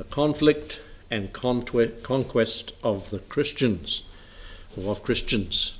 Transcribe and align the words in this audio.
the 0.00 0.04
conflict 0.04 0.80
and 1.10 1.30
conquest 1.30 2.72
of 2.82 3.10
the 3.10 3.18
Christians, 3.18 4.02
or 4.74 4.92
of 4.92 5.02
Christians. 5.02 5.74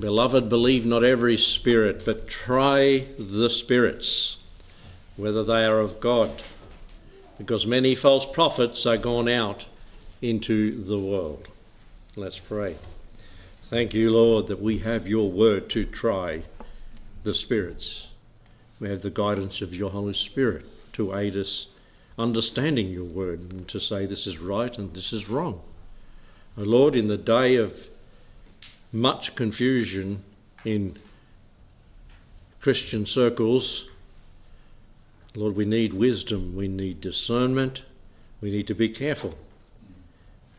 Beloved, 0.00 0.48
believe 0.48 0.86
not 0.86 1.04
every 1.04 1.36
spirit, 1.36 2.02
but 2.06 2.26
try 2.26 3.08
the 3.18 3.50
spirits, 3.50 4.38
whether 5.18 5.44
they 5.44 5.66
are 5.66 5.80
of 5.80 6.00
God, 6.00 6.42
because 7.36 7.66
many 7.66 7.94
false 7.94 8.24
prophets 8.24 8.86
are 8.86 8.96
gone 8.96 9.28
out 9.28 9.66
into 10.22 10.82
the 10.82 10.98
world. 10.98 11.46
Let's 12.16 12.38
pray. 12.38 12.76
Thank 13.64 13.92
you, 13.92 14.12
Lord, 14.12 14.46
that 14.46 14.62
we 14.62 14.78
have 14.78 15.06
your 15.06 15.30
word 15.30 15.68
to 15.70 15.84
try 15.84 16.44
the 17.22 17.34
spirits. 17.34 18.06
We 18.80 18.88
have 18.88 19.02
the 19.02 19.10
guidance 19.10 19.60
of 19.60 19.76
your 19.76 19.90
Holy 19.90 20.14
Spirit 20.14 20.64
to 20.94 21.14
aid 21.14 21.36
us 21.36 21.66
understanding 22.18 22.90
your 22.90 23.04
word 23.04 23.40
and 23.50 23.68
to 23.68 23.80
say 23.80 24.06
this 24.06 24.26
is 24.26 24.38
right 24.38 24.76
and 24.76 24.94
this 24.94 25.12
is 25.12 25.28
wrong. 25.28 25.60
O 26.56 26.62
Lord, 26.62 26.94
in 26.94 27.08
the 27.08 27.16
day 27.16 27.56
of 27.56 27.88
much 28.92 29.34
confusion 29.34 30.22
in 30.64 30.98
Christian 32.60 33.06
circles, 33.06 33.86
Lord, 35.34 35.56
we 35.56 35.64
need 35.64 35.94
wisdom, 35.94 36.54
we 36.54 36.68
need 36.68 37.00
discernment, 37.00 37.82
we 38.42 38.50
need 38.50 38.66
to 38.66 38.74
be 38.74 38.90
careful. 38.90 39.34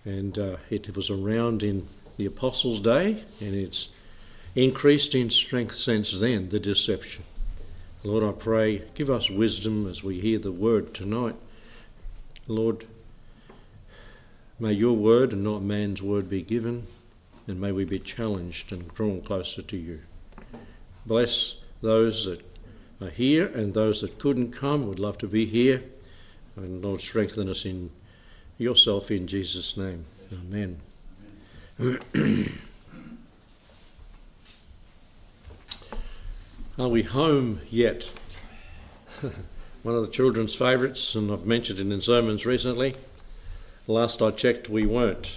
And 0.03 0.37
uh, 0.37 0.57
it 0.69 0.95
was 0.95 1.11
around 1.11 1.61
in 1.61 1.87
the 2.17 2.25
Apostles' 2.25 2.79
day, 2.79 3.23
and 3.39 3.53
it's 3.55 3.89
increased 4.55 5.13
in 5.13 5.29
strength 5.29 5.75
since 5.75 6.19
then, 6.19 6.49
the 6.49 6.59
deception. 6.59 7.23
Lord, 8.03 8.23
I 8.23 8.31
pray, 8.37 8.81
give 8.95 9.09
us 9.09 9.29
wisdom 9.29 9.87
as 9.87 10.03
we 10.03 10.19
hear 10.19 10.39
the 10.39 10.51
word 10.51 10.93
tonight. 10.93 11.35
Lord, 12.47 12.85
may 14.59 14.73
your 14.73 14.93
word 14.93 15.33
and 15.33 15.43
not 15.43 15.61
man's 15.61 16.01
word 16.01 16.29
be 16.29 16.41
given, 16.41 16.87
and 17.47 17.59
may 17.59 17.71
we 17.71 17.85
be 17.85 17.99
challenged 17.99 18.71
and 18.71 18.93
drawn 18.93 19.21
closer 19.21 19.61
to 19.61 19.77
you. 19.77 20.01
Bless 21.05 21.55
those 21.81 22.25
that 22.25 22.41
are 23.01 23.09
here 23.09 23.47
and 23.47 23.73
those 23.73 24.01
that 24.01 24.19
couldn't 24.19 24.51
come, 24.51 24.87
would 24.87 24.99
love 24.99 25.17
to 25.19 25.27
be 25.27 25.45
here. 25.45 25.83
And 26.55 26.83
Lord, 26.83 27.01
strengthen 27.01 27.49
us 27.49 27.65
in 27.65 27.89
yourself 28.57 29.11
in 29.11 29.27
Jesus' 29.27 29.75
name. 29.75 30.05
Amen. 30.31 30.79
Are 36.77 36.87
we 36.87 37.03
home 37.03 37.61
yet? 37.69 38.11
One 39.83 39.95
of 39.95 40.05
the 40.05 40.11
children's 40.11 40.55
favourites, 40.55 41.13
and 41.13 41.29
I've 41.29 41.45
mentioned 41.45 41.77
it 41.77 41.91
in 41.91 42.01
sermons 42.01 42.45
recently. 42.45 42.95
Last 43.85 44.21
I 44.21 44.31
checked, 44.31 44.69
we 44.69 44.85
weren't. 44.85 45.33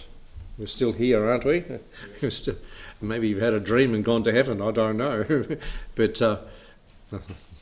We're 0.56 0.66
still 0.66 0.92
here, 0.92 1.28
aren't 1.28 1.44
we? 1.44 1.64
still, 2.30 2.54
maybe 3.00 3.28
you've 3.28 3.42
had 3.42 3.54
a 3.54 3.60
dream 3.60 3.92
and 3.92 4.04
gone 4.04 4.22
to 4.22 4.32
heaven. 4.32 4.62
I 4.62 4.70
don't 4.70 4.96
know, 4.96 5.44
but 5.96 6.22
uh, 6.22 6.38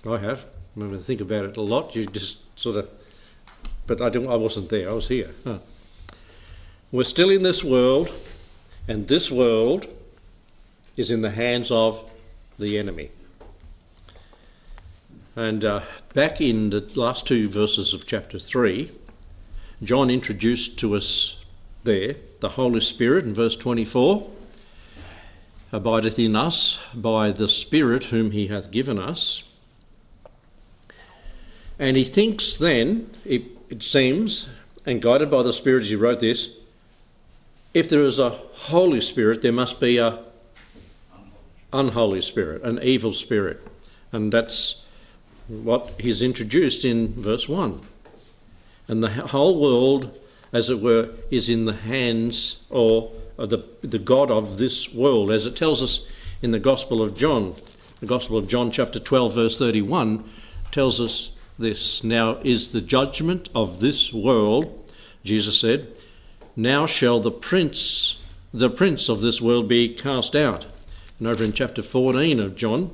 I 0.07 0.19
have. 0.19 0.47
When 0.75 0.95
I 0.95 0.99
think 0.99 1.23
about 1.23 1.47
it 1.47 1.57
a 1.57 1.63
lot, 1.63 1.97
you 1.97 2.05
just 2.05 2.39
sort 2.59 2.77
of. 2.77 2.91
But 3.87 4.03
I 4.03 4.11
didn't. 4.11 4.29
I 4.29 4.37
wasn't 4.37 4.69
there. 4.69 4.91
I 4.91 4.93
was 4.93 5.09
here. 5.09 5.31
Huh. 5.43 5.61
We're 6.93 7.05
still 7.05 7.31
in 7.31 7.43
this 7.43 7.65
world, 7.65 8.13
and 8.87 9.09
this 9.09 9.31
world 9.31 9.87
is 10.99 11.11
in 11.11 11.23
the 11.23 11.31
hands 11.31 11.71
of 11.71 12.11
the 12.59 12.79
enemy. 12.79 13.11
And 15.37 15.65
uh, 15.65 15.81
back 16.13 16.41
in 16.41 16.71
the 16.71 16.89
last 16.95 17.27
two 17.27 17.49
verses 17.49 17.93
of 17.93 18.07
chapter 18.07 18.39
3, 18.39 18.93
John 19.83 20.09
introduced 20.09 20.79
to 20.79 20.95
us 20.95 21.37
there 21.83 22.17
the 22.41 22.51
Holy 22.51 22.81
Spirit 22.81 23.25
in 23.25 23.35
verse 23.35 23.57
24 23.57 24.31
abideth 25.73 26.19
in 26.21 26.37
us 26.37 26.79
by 26.95 27.33
the 27.33 27.49
Spirit 27.49 28.05
whom 28.05 28.31
he 28.31 28.47
hath 28.47 28.71
given 28.71 28.99
us. 28.99 29.43
And 31.81 31.97
he 31.97 32.05
thinks 32.05 32.57
then, 32.57 33.11
it, 33.25 33.43
it 33.69 33.83
seems, 33.83 34.49
and 34.87 35.03
guided 35.03 35.33
by 35.33 35.43
the 35.43 35.53
Spirit 35.53 35.83
as 35.83 35.91
he 35.91 35.97
wrote 35.97 36.21
this, 36.21 36.51
if 37.73 37.89
there 37.89 38.05
is 38.05 38.21
a 38.21 38.31
Holy 38.31 39.01
Spirit, 39.01 39.43
there 39.43 39.53
must 39.53 39.81
be 39.81 39.99
a 39.99 40.21
unholy 41.73 42.21
spirit, 42.21 42.63
an 42.63 42.81
evil 42.85 43.13
spirit. 43.13 43.61
And 44.13 44.33
that's 44.33 44.84
what 45.49 45.93
he's 45.99 46.23
introduced 46.23 46.85
in 46.85 47.15
verse 47.21 47.49
1. 47.49 47.81
And 48.89 49.03
the 49.03 49.11
whole 49.11 49.61
world, 49.61 50.19
as 50.53 50.71
it 50.71 50.81
were, 50.81 51.11
is 51.31 51.49
in 51.49 51.65
the 51.65 51.75
hands 51.75 52.63
or 52.71 53.13
the, 53.37 53.65
the 53.83 53.99
God 53.99 54.31
of 54.31 54.59
this 54.59 54.93
world, 54.93 55.31
as 55.31 55.47
it 55.47 55.57
tells 55.57 55.83
us 55.83 56.07
in 56.43 56.51
the 56.51 56.59
Gospel 56.59 57.03
of 57.03 57.17
John. 57.17 57.55
The 58.01 58.07
Gospel 58.07 58.37
of 58.37 58.49
John, 58.49 58.71
chapter 58.71 58.99
12, 58.99 59.35
verse 59.35 59.59
31, 59.59 60.29
tells 60.71 61.01
us 61.01 61.31
this 61.59 62.05
Now 62.05 62.39
is 62.43 62.71
the 62.71 62.81
judgment 62.81 63.49
of 63.55 63.81
this 63.81 64.13
world, 64.13 64.93
Jesus 65.25 65.59
said, 65.59 65.95
now 66.57 66.87
shall 66.87 67.19
the 67.19 67.33
prince, 67.33 68.17
the 68.53 68.71
prince 68.71 69.09
of 69.09 69.21
this 69.21 69.41
world 69.41 69.69
be 69.69 69.89
cast 69.89 70.37
out. 70.37 70.67
And 71.19 71.27
over 71.27 71.43
in 71.43 71.53
chapter 71.53 71.83
14 71.83 72.39
of 72.39 72.55
John 72.55 72.93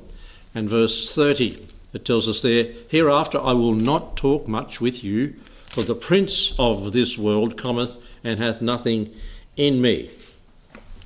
and 0.55 0.69
verse 0.69 1.13
30, 1.13 1.67
it 1.93 2.05
tells 2.05 2.29
us 2.29 2.41
there, 2.41 2.67
Hereafter 2.87 3.39
I 3.39 3.53
will 3.53 3.73
not 3.73 4.15
talk 4.15 4.47
much 4.47 4.79
with 4.79 5.03
you, 5.03 5.35
for 5.67 5.83
the 5.83 5.95
prince 5.95 6.53
of 6.59 6.91
this 6.91 7.17
world 7.17 7.57
cometh 7.57 7.95
and 8.23 8.39
hath 8.39 8.61
nothing 8.61 9.13
in 9.55 9.81
me. 9.81 10.09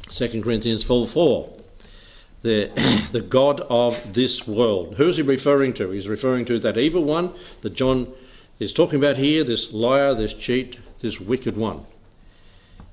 2 0.09 0.41
Corinthians 0.41 0.83
4 0.83 1.07
4. 1.07 1.53
The, 2.41 3.07
the 3.11 3.21
God 3.21 3.61
of 3.69 4.13
this 4.13 4.47
world. 4.47 4.95
Who 4.95 5.07
is 5.07 5.17
he 5.17 5.23
referring 5.23 5.73
to? 5.75 5.89
He's 5.91 6.07
referring 6.07 6.45
to 6.45 6.59
that 6.59 6.77
evil 6.77 7.03
one 7.03 7.33
that 7.61 7.73
John 7.73 8.11
is 8.59 8.71
talking 8.71 8.99
about 8.99 9.17
here, 9.17 9.43
this 9.43 9.73
liar, 9.73 10.13
this 10.13 10.33
cheat, 10.33 10.79
this 11.01 11.19
wicked 11.19 11.57
one. 11.57 11.85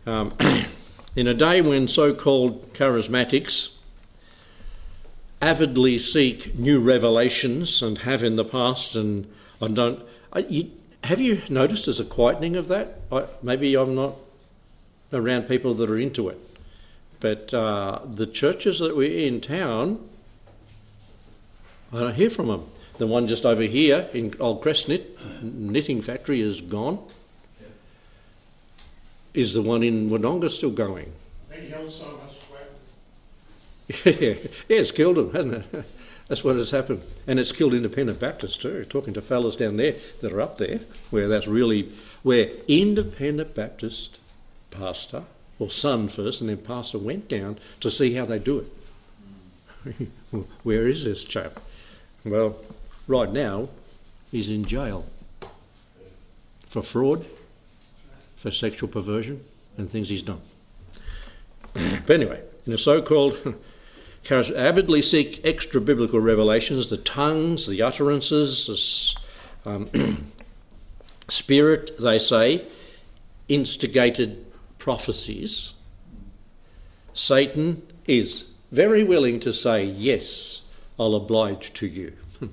Um, 0.06 0.34
in 1.16 1.26
a 1.26 1.34
day 1.34 1.60
when 1.60 1.88
so 1.88 2.14
called 2.14 2.72
charismatics 2.72 3.74
avidly 5.42 5.98
seek 5.98 6.56
new 6.56 6.78
revelations 6.78 7.82
and 7.82 7.98
have 7.98 8.22
in 8.22 8.36
the 8.36 8.44
past, 8.44 8.94
and 8.94 9.30
I 9.60 9.68
don't. 9.68 10.00
I, 10.32 10.38
you, 10.38 10.70
have 11.04 11.20
you 11.20 11.42
noticed 11.48 11.86
there's 11.86 12.00
a 12.00 12.04
quietening 12.04 12.56
of 12.56 12.68
that? 12.68 13.00
I, 13.10 13.26
maybe 13.42 13.74
I'm 13.74 13.94
not 13.96 14.14
around 15.12 15.48
people 15.48 15.74
that 15.74 15.90
are 15.90 15.98
into 15.98 16.28
it, 16.28 16.40
but 17.20 17.52
uh, 17.52 17.98
the 18.06 18.26
churches 18.26 18.78
that 18.78 18.96
we're 18.96 19.26
in 19.26 19.40
town, 19.40 20.08
I 21.92 21.98
don't 21.98 22.14
hear 22.14 22.30
from 22.30 22.46
them. 22.46 22.68
The 22.98 23.06
one 23.08 23.26
just 23.26 23.44
over 23.44 23.62
here 23.62 24.08
in 24.14 24.32
Old 24.38 24.62
Crestnit, 24.62 25.42
knitting 25.42 26.02
factory 26.02 26.40
is 26.40 26.60
gone. 26.60 27.00
Is 29.34 29.54
the 29.54 29.62
one 29.62 29.82
in 29.82 30.08
Wodonga 30.08 30.50
still 30.50 30.70
going? 30.70 31.12
Yeah, 31.50 32.21
yeah, 34.04 34.34
it's 34.68 34.90
killed 34.90 35.16
them, 35.16 35.32
hasn't 35.32 35.64
it? 35.72 35.84
That's 36.28 36.44
what 36.44 36.56
has 36.56 36.70
happened. 36.70 37.02
And 37.26 37.38
it's 37.38 37.52
killed 37.52 37.74
independent 37.74 38.18
Baptists 38.18 38.56
too. 38.56 38.86
Talking 38.88 39.12
to 39.14 39.20
fellows 39.20 39.56
down 39.56 39.76
there 39.76 39.96
that 40.22 40.32
are 40.32 40.40
up 40.40 40.56
there, 40.56 40.80
where 41.10 41.28
that's 41.28 41.46
really, 41.46 41.92
where 42.22 42.48
independent 42.68 43.54
Baptist 43.54 44.18
pastor, 44.70 45.24
or 45.58 45.68
son 45.68 46.08
first, 46.08 46.40
and 46.40 46.48
then 46.48 46.56
pastor 46.56 46.96
went 46.96 47.28
down 47.28 47.58
to 47.80 47.90
see 47.90 48.14
how 48.14 48.24
they 48.24 48.38
do 48.38 48.64
it. 49.84 50.08
where 50.62 50.88
is 50.88 51.04
this 51.04 51.22
chap? 51.22 51.60
Well, 52.24 52.56
right 53.06 53.30
now, 53.30 53.68
he's 54.30 54.48
in 54.48 54.64
jail 54.64 55.04
for 56.66 56.82
fraud, 56.82 57.26
for 58.36 58.50
sexual 58.50 58.88
perversion, 58.88 59.44
and 59.76 59.90
things 59.90 60.08
he's 60.08 60.22
done. 60.22 60.40
but 61.74 62.10
anyway, 62.10 62.40
in 62.64 62.72
a 62.72 62.78
so 62.78 63.02
called 63.02 63.36
avidly 64.30 65.02
seek 65.02 65.40
extra 65.44 65.80
biblical 65.80 66.20
revelations, 66.20 66.90
the 66.90 66.96
tongues, 66.96 67.66
the 67.66 67.82
utterances, 67.82 69.14
the 69.64 69.70
um, 69.70 70.32
spirit, 71.28 71.96
they 71.98 72.18
say, 72.18 72.66
instigated 73.48 74.44
prophecies. 74.78 75.72
Satan 77.14 77.82
is 78.06 78.46
very 78.70 79.04
willing 79.04 79.40
to 79.40 79.52
say, 79.52 79.84
Yes, 79.84 80.62
I'll 80.98 81.14
oblige 81.14 81.72
to 81.74 81.86
you. 81.86 82.12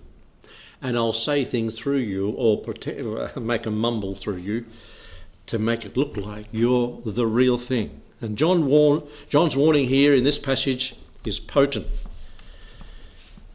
and 0.81 0.97
I'll 0.97 1.13
say 1.13 1.45
things 1.45 1.77
through 1.77 1.97
you 1.97 2.31
or 2.31 2.63
make 3.39 3.65
a 3.65 3.71
mumble 3.71 4.13
through 4.13 4.37
you 4.37 4.65
to 5.45 5.57
make 5.57 5.85
it 5.85 5.97
look 5.97 6.17
like 6.17 6.47
you're 6.51 7.01
the 7.05 7.25
real 7.25 7.57
thing. 7.57 8.01
And 8.21 8.37
John 8.37 8.67
warn, 8.67 9.03
John's 9.29 9.55
warning 9.55 9.87
here 9.87 10.13
in 10.13 10.23
this 10.23 10.37
passage 10.37 10.95
is 11.25 11.39
potent. 11.39 11.87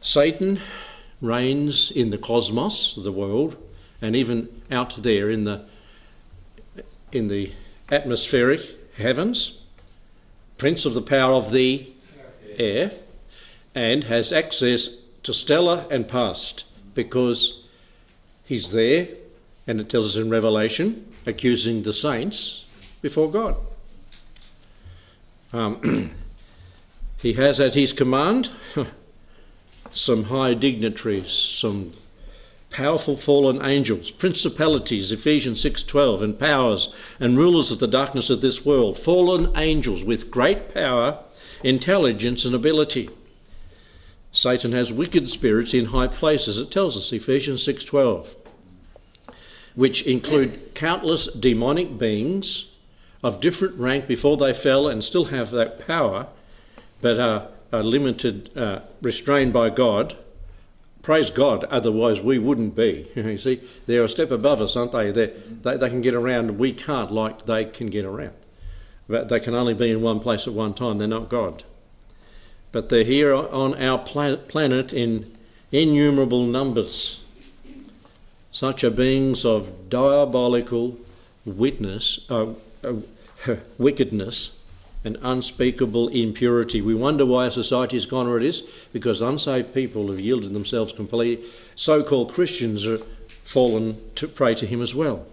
Satan 0.01 0.59
reigns 1.21 1.91
in 1.91 2.09
the 2.09 2.17
cosmos, 2.17 2.95
the 2.95 3.11
world, 3.11 3.57
and 4.01 4.15
even 4.15 4.61
out 4.69 4.95
there 4.97 5.29
in 5.29 5.43
the 5.43 5.65
in 7.11 7.27
the 7.27 7.51
atmospheric 7.89 8.61
heavens, 8.97 9.59
prince 10.57 10.85
of 10.85 10.93
the 10.93 11.01
power 11.01 11.33
of 11.33 11.51
the 11.51 11.87
air, 12.57 12.91
and 13.73 14.03
has 14.05 14.33
access 14.33 14.89
to 15.23 15.33
stellar 15.33 15.85
and 15.89 16.07
past 16.07 16.65
because 16.93 17.63
he's 18.45 18.71
there, 18.71 19.07
and 19.65 19.79
it 19.79 19.89
tells 19.89 20.15
us 20.15 20.21
in 20.21 20.29
Revelation, 20.29 21.13
accusing 21.25 21.83
the 21.83 21.93
saints 21.93 22.65
before 23.01 23.29
God. 23.31 23.55
Um, 25.53 26.11
he 27.21 27.33
has 27.33 27.59
at 27.59 27.73
his 27.73 27.93
command 27.93 28.49
some 29.93 30.25
high 30.25 30.53
dignitaries, 30.53 31.31
some 31.31 31.93
powerful 32.69 33.15
fallen 33.15 33.65
angels, 33.65 34.11
principalities, 34.11 35.11
Ephesians 35.11 35.63
6:12, 35.63 36.21
and 36.21 36.39
powers 36.39 36.89
and 37.19 37.37
rulers 37.37 37.71
of 37.71 37.79
the 37.79 37.87
darkness 37.87 38.29
of 38.29 38.41
this 38.41 38.65
world, 38.65 38.99
fallen 38.99 39.49
angels 39.55 40.03
with 40.03 40.29
great 40.29 40.73
power, 40.73 41.19
intelligence 41.63 42.43
and 42.43 42.53
ability. 42.53 43.09
Satan 44.33 44.73
has 44.73 44.91
wicked 44.91 45.29
spirits 45.29 45.73
in 45.73 45.85
high 45.85 46.07
places, 46.07 46.59
it 46.59 46.69
tells 46.69 46.97
us 46.97 47.13
Ephesians 47.13 47.63
6:12, 47.63 48.35
which 49.75 50.01
include 50.01 50.75
countless 50.75 51.27
demonic 51.27 51.97
beings 51.97 52.65
of 53.23 53.39
different 53.39 53.75
rank 53.77 54.05
before 54.05 54.35
they 54.35 54.51
fell 54.51 54.89
and 54.89 55.01
still 55.01 55.25
have 55.25 55.51
that 55.51 55.87
power, 55.87 56.27
but 57.01 57.19
are, 57.19 57.47
are 57.71 57.83
limited, 57.83 58.55
uh, 58.57 58.79
restrained 59.01 59.53
by 59.53 59.69
God 59.69 60.15
praise 61.05 61.29
God, 61.29 61.63
otherwise 61.65 62.19
we 62.19 62.39
wouldn't 62.39 62.75
be. 62.75 63.07
you 63.15 63.37
see, 63.37 63.61
they're 63.85 64.03
a 64.03 64.09
step 64.09 64.31
above 64.31 64.59
us, 64.59 64.75
aren't 64.75 64.91
they? 64.91 65.11
they? 65.11 65.31
They 65.61 65.89
can 65.89 66.01
get 66.01 66.15
around, 66.15 66.57
we 66.57 66.73
can't 66.73 67.11
like 67.11 67.45
they 67.45 67.65
can 67.65 67.91
get 67.91 68.05
around. 68.05 68.33
But 69.07 69.29
they 69.29 69.39
can 69.39 69.53
only 69.53 69.75
be 69.75 69.91
in 69.91 70.01
one 70.01 70.19
place 70.19 70.47
at 70.47 70.53
one 70.53 70.73
time, 70.73 70.97
they're 70.97 71.07
not 71.07 71.29
God. 71.29 71.63
But 72.71 72.89
they're 72.89 73.03
here 73.03 73.35
on 73.35 73.79
our 73.79 73.99
planet 73.99 74.93
in 74.93 75.31
innumerable 75.71 76.47
numbers. 76.47 77.21
Such 78.51 78.83
are 78.83 78.89
beings 78.89 79.45
of 79.45 79.89
diabolical 79.89 80.97
witness, 81.45 82.19
uh, 82.31 82.47
uh, 82.83 82.95
wickedness 83.77 84.57
and 85.05 85.17
unspeakable 85.21 86.09
impurity. 86.09 86.81
We 86.81 86.95
wonder 86.95 87.25
why 87.25 87.45
our 87.45 87.51
society 87.51 87.95
has 87.95 88.07
gone 88.07 88.27
where 88.27 88.39
it 88.39 88.43
is, 88.43 88.63
because 88.91 89.21
unsaved 89.21 89.73
people 89.73 90.09
have 90.09 90.19
yielded 90.19 90.51
themselves 90.51 90.91
completely. 90.91 91.45
So 91.75 92.03
called 92.03 92.33
Christians 92.33 92.85
are 92.87 92.99
fallen 93.43 94.01
to 94.15 94.27
pray 94.27 94.55
to 94.55 94.65
him 94.65 94.81
as 94.81 94.95
well. 94.95 95.27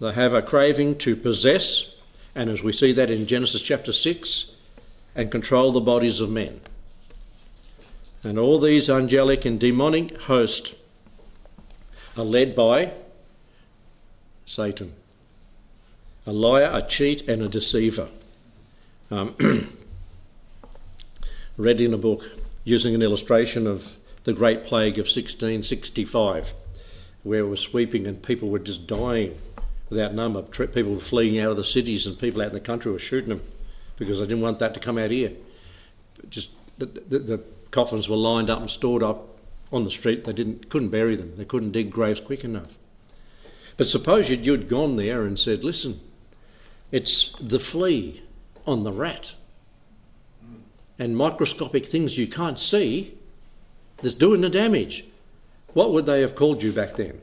They 0.00 0.12
have 0.12 0.32
a 0.32 0.40
craving 0.40 0.96
to 0.98 1.14
possess, 1.14 1.94
and 2.34 2.48
as 2.48 2.62
we 2.62 2.72
see 2.72 2.92
that 2.92 3.10
in 3.10 3.26
Genesis 3.26 3.60
chapter 3.60 3.92
6, 3.92 4.46
and 5.14 5.30
control 5.30 5.70
the 5.70 5.80
bodies 5.80 6.20
of 6.20 6.30
men. 6.30 6.60
And 8.22 8.38
all 8.38 8.58
these 8.58 8.88
angelic 8.88 9.44
and 9.44 9.60
demonic 9.60 10.16
hosts 10.22 10.74
are 12.16 12.24
led 12.24 12.56
by 12.56 12.92
Satan, 14.46 14.94
a 16.26 16.32
liar, 16.32 16.70
a 16.72 16.80
cheat, 16.80 17.28
and 17.28 17.42
a 17.42 17.48
deceiver. 17.48 18.08
Um, 19.10 19.34
read 21.56 21.80
in 21.80 21.94
a 21.94 21.98
book 21.98 22.24
using 22.64 22.94
an 22.94 23.02
illustration 23.02 23.66
of 23.66 23.94
the 24.24 24.32
Great 24.32 24.64
Plague 24.64 24.94
of 24.94 25.06
1665, 25.06 26.54
where 27.22 27.40
it 27.40 27.48
was 27.48 27.60
sweeping 27.60 28.06
and 28.06 28.22
people 28.22 28.50
were 28.50 28.58
just 28.58 28.86
dying 28.86 29.38
without 29.88 30.12
number. 30.14 30.42
People 30.42 30.92
were 30.92 30.98
fleeing 30.98 31.38
out 31.38 31.50
of 31.50 31.56
the 31.56 31.64
cities 31.64 32.06
and 32.06 32.18
people 32.18 32.42
out 32.42 32.48
in 32.48 32.54
the 32.54 32.60
country 32.60 32.92
were 32.92 32.98
shooting 32.98 33.30
them 33.30 33.42
because 33.96 34.18
they 34.18 34.26
didn't 34.26 34.42
want 34.42 34.58
that 34.58 34.74
to 34.74 34.80
come 34.80 34.98
out 34.98 35.10
here. 35.10 35.32
Just 36.28 36.50
the, 36.76 36.86
the, 36.86 37.18
the 37.18 37.44
coffins 37.70 38.08
were 38.08 38.16
lined 38.16 38.50
up 38.50 38.60
and 38.60 38.70
stored 38.70 39.02
up 39.02 39.38
on 39.72 39.84
the 39.84 39.90
street. 39.90 40.24
They 40.24 40.32
didn't 40.32 40.68
couldn't 40.68 40.88
bury 40.88 41.16
them. 41.16 41.34
They 41.36 41.44
couldn't 41.44 41.72
dig 41.72 41.90
graves 41.90 42.20
quick 42.20 42.44
enough. 42.44 42.76
But 43.76 43.88
suppose 43.88 44.28
you'd, 44.28 44.44
you'd 44.44 44.68
gone 44.68 44.96
there 44.96 45.22
and 45.22 45.38
said, 45.38 45.64
"Listen, 45.64 46.00
it's 46.90 47.32
the 47.40 47.60
flea 47.60 48.22
on 48.68 48.84
the 48.84 48.92
rat. 48.92 49.32
And 50.98 51.16
microscopic 51.16 51.86
things 51.86 52.18
you 52.18 52.26
can't 52.26 52.58
see 52.58 53.14
that's 54.02 54.14
doing 54.14 54.42
the 54.42 54.50
damage. 54.50 55.04
What 55.72 55.92
would 55.92 56.06
they 56.06 56.20
have 56.20 56.34
called 56.34 56.62
you 56.62 56.72
back 56.72 56.94
then? 56.94 57.20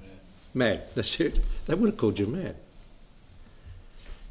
Mad. 0.00 0.10
mad. 0.54 0.82
That's 0.94 1.18
it. 1.20 1.40
They 1.66 1.74
would 1.74 1.90
have 1.90 1.98
called 1.98 2.18
you 2.18 2.26
mad. 2.26 2.56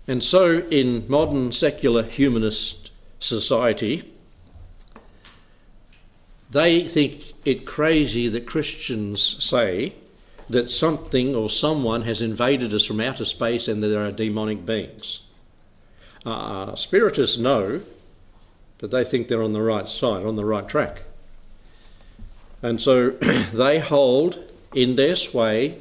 And 0.07 0.23
so, 0.23 0.59
in 0.69 1.05
modern 1.07 1.51
secular 1.51 2.03
humanist 2.03 2.91
society, 3.19 4.13
they 6.51 6.87
think 6.87 7.33
it 7.43 7.65
crazy 7.65 8.27
that 8.27 8.45
Christians 8.45 9.43
say 9.43 9.95
that 10.49 10.69
something 10.69 11.35
or 11.35 11.49
someone 11.49 12.03
has 12.03 12.21
invaded 12.21 12.73
us 12.73 12.85
from 12.85 13.01
outer 13.01 13.25
space 13.25 13.67
and 13.67 13.81
that 13.81 13.87
there 13.87 14.05
are 14.05 14.11
demonic 14.11 14.63
beings 14.65 15.21
uh, 16.25 16.75
spiritists 16.75 17.37
know 17.37 17.81
that 18.79 18.91
they 18.91 19.03
think 19.03 19.27
they're 19.27 19.43
on 19.43 19.53
the 19.53 19.61
right 19.61 19.87
side, 19.87 20.25
on 20.25 20.35
the 20.35 20.45
right 20.45 20.67
track. 20.67 21.03
And 22.61 22.81
so 22.81 23.09
they 23.53 23.79
hold 23.79 24.39
in 24.73 24.95
their 24.95 25.15
sway 25.15 25.79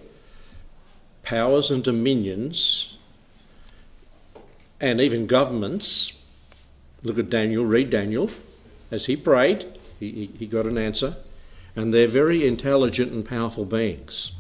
powers 1.23 1.71
and 1.71 1.83
dominions 1.83 2.97
and 4.81 5.01
even 5.01 5.27
governments. 5.27 6.13
Look 7.03 7.19
at 7.19 7.31
Daniel, 7.31 7.65
read 7.65 7.91
Daniel. 7.91 8.31
As 8.91 9.07
he 9.07 9.17
prayed, 9.17 9.67
he, 9.99 10.31
he 10.39 10.47
got 10.47 10.67
an 10.67 10.79
answer. 10.79 11.17
And 11.75 11.93
they're 11.93 12.07
very 12.07 12.47
intelligent 12.47 13.11
and 13.11 13.27
powerful 13.27 13.65
beings. 13.65 14.33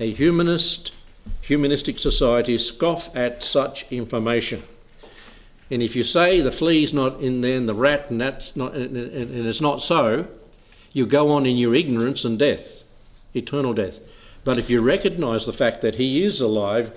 A 0.00 0.10
humanist, 0.10 0.92
humanistic 1.42 1.98
society 1.98 2.58
scoff 2.58 3.14
at 3.14 3.42
such 3.42 3.90
information. 3.92 4.62
And 5.70 5.82
if 5.82 5.94
you 5.94 6.02
say 6.02 6.40
the 6.40 6.52
flea's 6.52 6.94
not 6.94 7.20
in 7.20 7.42
there 7.42 7.56
and 7.56 7.68
the 7.68 7.74
rat 7.74 8.10
and 8.10 8.20
that's 8.20 8.56
not 8.56 8.74
and, 8.74 8.96
and 8.96 9.46
it's 9.46 9.60
not 9.60 9.82
so, 9.82 10.26
you 10.92 11.06
go 11.06 11.30
on 11.30 11.44
in 11.46 11.56
your 11.56 11.74
ignorance 11.74 12.24
and 12.24 12.38
death, 12.38 12.84
eternal 13.34 13.74
death. 13.74 14.00
But 14.44 14.58
if 14.58 14.70
you 14.70 14.80
recognise 14.80 15.44
the 15.44 15.52
fact 15.52 15.82
that 15.82 15.96
he 15.96 16.24
is 16.24 16.40
alive, 16.40 16.96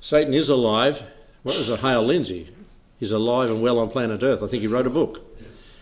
Satan 0.00 0.32
is 0.32 0.48
alive. 0.48 1.02
What 1.42 1.56
was 1.56 1.68
it, 1.68 1.80
Hal 1.80 2.04
Lindsey? 2.04 2.54
He's 3.00 3.12
alive 3.12 3.50
and 3.50 3.60
well 3.60 3.78
on 3.78 3.90
planet 3.90 4.22
Earth. 4.22 4.42
I 4.42 4.46
think 4.46 4.60
he 4.60 4.68
wrote 4.68 4.86
a 4.86 4.90
book 4.90 5.22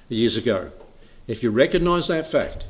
years 0.08 0.36
ago. 0.36 0.70
If 1.26 1.42
you 1.42 1.50
recognise 1.50 2.08
that 2.08 2.26
fact 2.26 2.66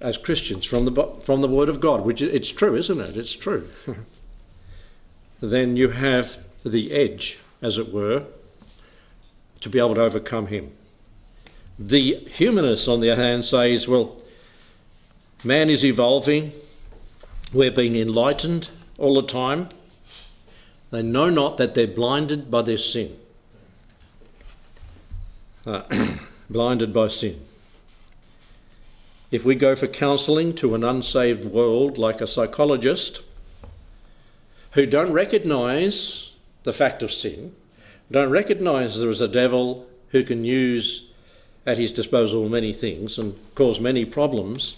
as 0.00 0.16
Christians 0.16 0.64
from 0.64 0.84
the 0.84 1.04
from 1.20 1.40
the 1.40 1.48
Word 1.48 1.68
of 1.68 1.80
God, 1.80 2.02
which 2.02 2.20
it's 2.22 2.50
true, 2.50 2.76
isn't 2.76 3.00
it? 3.00 3.16
It's 3.16 3.34
true. 3.34 3.68
then 5.40 5.76
you 5.76 5.90
have 5.90 6.38
the 6.64 6.92
edge 6.92 7.38
as 7.64 7.78
it 7.78 7.90
were, 7.90 8.26
to 9.58 9.70
be 9.70 9.78
able 9.78 9.94
to 9.94 10.02
overcome 10.02 10.48
him. 10.48 10.70
The 11.78 12.16
humanists, 12.28 12.86
on 12.86 13.00
the 13.00 13.10
other 13.10 13.22
hand, 13.22 13.46
says, 13.46 13.88
well, 13.88 14.20
man 15.42 15.70
is 15.70 15.82
evolving, 15.82 16.52
we're 17.54 17.70
being 17.70 17.96
enlightened 17.96 18.68
all 18.98 19.14
the 19.14 19.26
time. 19.26 19.70
They 20.90 21.02
know 21.02 21.30
not 21.30 21.56
that 21.56 21.74
they're 21.74 21.86
blinded 21.86 22.50
by 22.50 22.60
their 22.60 22.78
sin. 22.78 23.16
Uh, 25.64 25.82
blinded 26.50 26.92
by 26.92 27.08
sin. 27.08 27.40
If 29.30 29.42
we 29.42 29.54
go 29.54 29.74
for 29.74 29.86
counselling 29.86 30.54
to 30.56 30.74
an 30.74 30.84
unsaved 30.84 31.46
world 31.46 31.96
like 31.96 32.20
a 32.20 32.26
psychologist 32.26 33.22
who 34.72 34.84
don't 34.84 35.12
recognise 35.12 36.23
the 36.64 36.72
fact 36.72 37.02
of 37.02 37.12
sin, 37.12 37.54
don't 38.10 38.30
recognise 38.30 38.98
there 38.98 39.08
is 39.08 39.20
a 39.20 39.28
devil 39.28 39.86
who 40.08 40.22
can 40.22 40.44
use 40.44 41.06
at 41.66 41.78
his 41.78 41.92
disposal 41.92 42.48
many 42.48 42.72
things 42.72 43.18
and 43.18 43.34
cause 43.54 43.80
many 43.80 44.04
problems, 44.04 44.76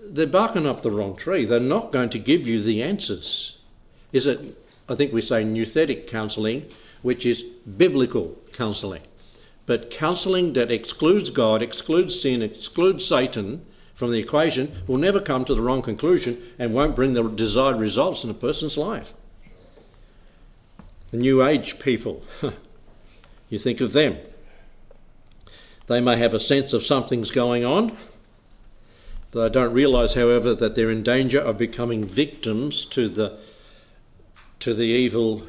they're 0.00 0.26
barking 0.26 0.66
up 0.66 0.82
the 0.82 0.90
wrong 0.90 1.16
tree. 1.16 1.44
They're 1.44 1.60
not 1.60 1.92
going 1.92 2.10
to 2.10 2.18
give 2.18 2.46
you 2.46 2.60
the 2.62 2.82
answers. 2.82 3.58
Is 4.12 4.26
it, 4.26 4.56
I 4.88 4.94
think 4.94 5.12
we 5.12 5.22
say, 5.22 5.44
nouthetic 5.44 6.06
counselling, 6.06 6.68
which 7.02 7.24
is 7.24 7.42
biblical 7.42 8.36
counselling. 8.52 9.02
But 9.66 9.90
counselling 9.90 10.52
that 10.54 10.70
excludes 10.70 11.30
God, 11.30 11.62
excludes 11.62 12.20
sin, 12.20 12.42
excludes 12.42 13.06
Satan 13.06 13.64
from 13.94 14.10
the 14.10 14.18
equation 14.18 14.74
will 14.86 14.96
never 14.96 15.20
come 15.20 15.44
to 15.44 15.54
the 15.54 15.60
wrong 15.60 15.82
conclusion 15.82 16.42
and 16.58 16.74
won't 16.74 16.96
bring 16.96 17.12
the 17.12 17.22
desired 17.28 17.76
results 17.76 18.24
in 18.24 18.30
a 18.30 18.34
person's 18.34 18.76
life. 18.78 19.14
The 21.10 21.16
New 21.16 21.44
Age 21.44 21.78
people, 21.78 22.22
you 23.48 23.58
think 23.58 23.80
of 23.80 23.92
them. 23.92 24.18
They 25.88 26.00
may 26.00 26.16
have 26.16 26.34
a 26.34 26.40
sense 26.40 26.72
of 26.72 26.84
something's 26.84 27.32
going 27.32 27.64
on, 27.64 27.96
but 29.32 29.42
they 29.42 29.52
don't 29.52 29.72
realise, 29.72 30.14
however, 30.14 30.54
that 30.54 30.76
they're 30.76 30.90
in 30.90 31.02
danger 31.02 31.40
of 31.40 31.58
becoming 31.58 32.04
victims 32.04 32.84
to 32.86 33.08
the 33.08 33.38
to 34.60 34.74
the 34.74 34.84
evil 34.84 35.46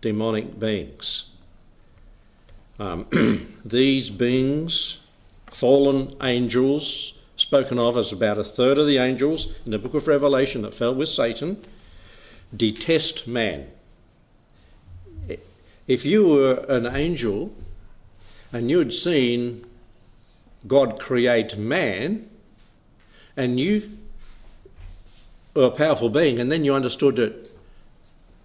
demonic 0.00 0.60
beings. 0.60 1.30
Um, 2.78 3.06
these 3.64 4.10
beings, 4.10 4.98
fallen 5.50 6.14
angels, 6.22 7.14
spoken 7.36 7.78
of 7.78 7.96
as 7.96 8.12
about 8.12 8.38
a 8.38 8.44
third 8.44 8.78
of 8.78 8.86
the 8.86 8.98
angels 8.98 9.52
in 9.64 9.72
the 9.72 9.78
book 9.78 9.94
of 9.94 10.06
Revelation 10.06 10.62
that 10.62 10.74
fell 10.74 10.94
with 10.94 11.08
Satan, 11.08 11.62
detest 12.54 13.26
man. 13.26 13.68
If 15.90 16.04
you 16.04 16.24
were 16.24 16.54
an 16.68 16.86
angel 16.86 17.52
and 18.52 18.70
you'd 18.70 18.92
seen 18.92 19.66
God 20.68 21.00
create 21.00 21.58
man, 21.58 22.30
and 23.36 23.58
you 23.58 23.98
were 25.52 25.64
a 25.64 25.70
powerful 25.72 26.08
being, 26.08 26.38
and 26.38 26.52
then 26.52 26.64
you 26.64 26.76
understood 26.76 27.16
that, 27.16 27.32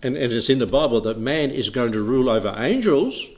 and, 0.01 0.17
and 0.17 0.33
it's 0.33 0.49
in 0.49 0.57
the 0.57 0.65
Bible 0.65 0.99
that 1.01 1.19
man 1.19 1.51
is 1.51 1.69
going 1.69 1.91
to 1.91 2.01
rule 2.01 2.31
over 2.31 2.51
angels, 2.57 3.29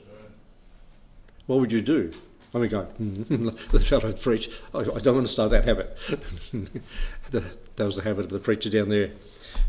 what 1.44 1.60
would 1.60 1.70
you 1.70 1.82
do? 1.82 2.10
I 2.54 2.58
mean, 2.60 2.70
go, 2.70 2.88
the 2.98 3.80
fellow 3.80 4.10
preach, 4.14 4.48
I, 4.72 4.84
don't 4.84 5.16
want 5.16 5.26
to 5.26 5.32
start 5.34 5.50
that 5.50 5.66
habit. 5.66 5.94
that 7.30 7.84
was 7.84 7.96
the 7.96 8.02
habit 8.04 8.24
of 8.24 8.30
the 8.30 8.38
preacher 8.38 8.70
down 8.70 8.88
there. 8.88 9.10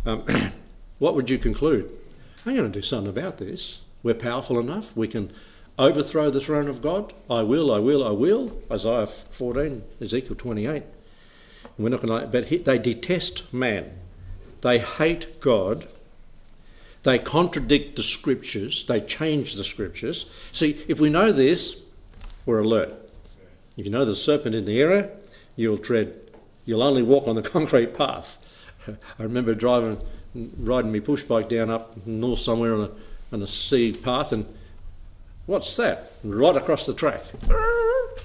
Um, 0.05 0.53
what 0.97 1.13
would 1.15 1.29
you 1.29 1.37
conclude? 1.37 1.91
I'm 2.45 2.55
going 2.55 2.71
to 2.71 2.79
do 2.79 2.81
something 2.81 3.09
about 3.09 3.37
this. 3.37 3.79
We're 4.03 4.15
powerful 4.15 4.59
enough. 4.59 4.95
We 4.95 5.07
can 5.07 5.31
overthrow 5.77 6.29
the 6.29 6.41
throne 6.41 6.67
of 6.67 6.81
God. 6.81 7.13
I 7.29 7.41
will, 7.41 7.73
I 7.73 7.79
will, 7.79 8.05
I 8.05 8.11
will. 8.11 8.61
Isaiah 8.71 9.07
14, 9.07 9.83
Ezekiel 10.01 10.35
28. 10.35 10.83
We're 11.77 11.89
not 11.89 12.01
going 12.01 12.21
to, 12.21 12.27
but 12.27 12.49
they 12.65 12.77
detest 12.77 13.51
man. 13.53 13.91
They 14.61 14.79
hate 14.79 15.39
God. 15.39 15.87
They 17.03 17.17
contradict 17.17 17.95
the 17.95 18.03
scriptures. 18.03 18.85
They 18.85 18.99
change 18.99 19.55
the 19.55 19.63
scriptures. 19.63 20.29
See, 20.51 20.83
if 20.87 20.99
we 20.99 21.09
know 21.09 21.31
this, 21.31 21.77
we're 22.45 22.59
alert. 22.59 22.93
If 23.77 23.85
you 23.85 23.91
know 23.91 24.03
the 24.03 24.15
serpent 24.15 24.55
in 24.55 24.65
the 24.65 24.81
area, 24.81 25.09
you'll 25.55 25.77
tread, 25.77 26.13
you'll 26.65 26.83
only 26.83 27.03
walk 27.03 27.27
on 27.27 27.35
the 27.35 27.41
concrete 27.49 27.93
path. 27.93 28.37
I 28.87 29.23
remember 29.23 29.55
driving, 29.55 30.01
riding 30.33 30.91
my 30.91 30.99
push 30.99 31.23
bike 31.23 31.47
down 31.47 31.69
up 31.69 32.05
north 32.05 32.39
somewhere 32.39 32.73
on 32.73 32.81
a, 32.81 32.91
on 33.31 33.41
a 33.41 33.47
sea 33.47 33.93
path, 33.93 34.31
and 34.31 34.45
what's 35.45 35.75
that? 35.77 36.13
Right 36.23 36.55
across 36.55 36.85
the 36.85 36.93
track. 36.93 37.23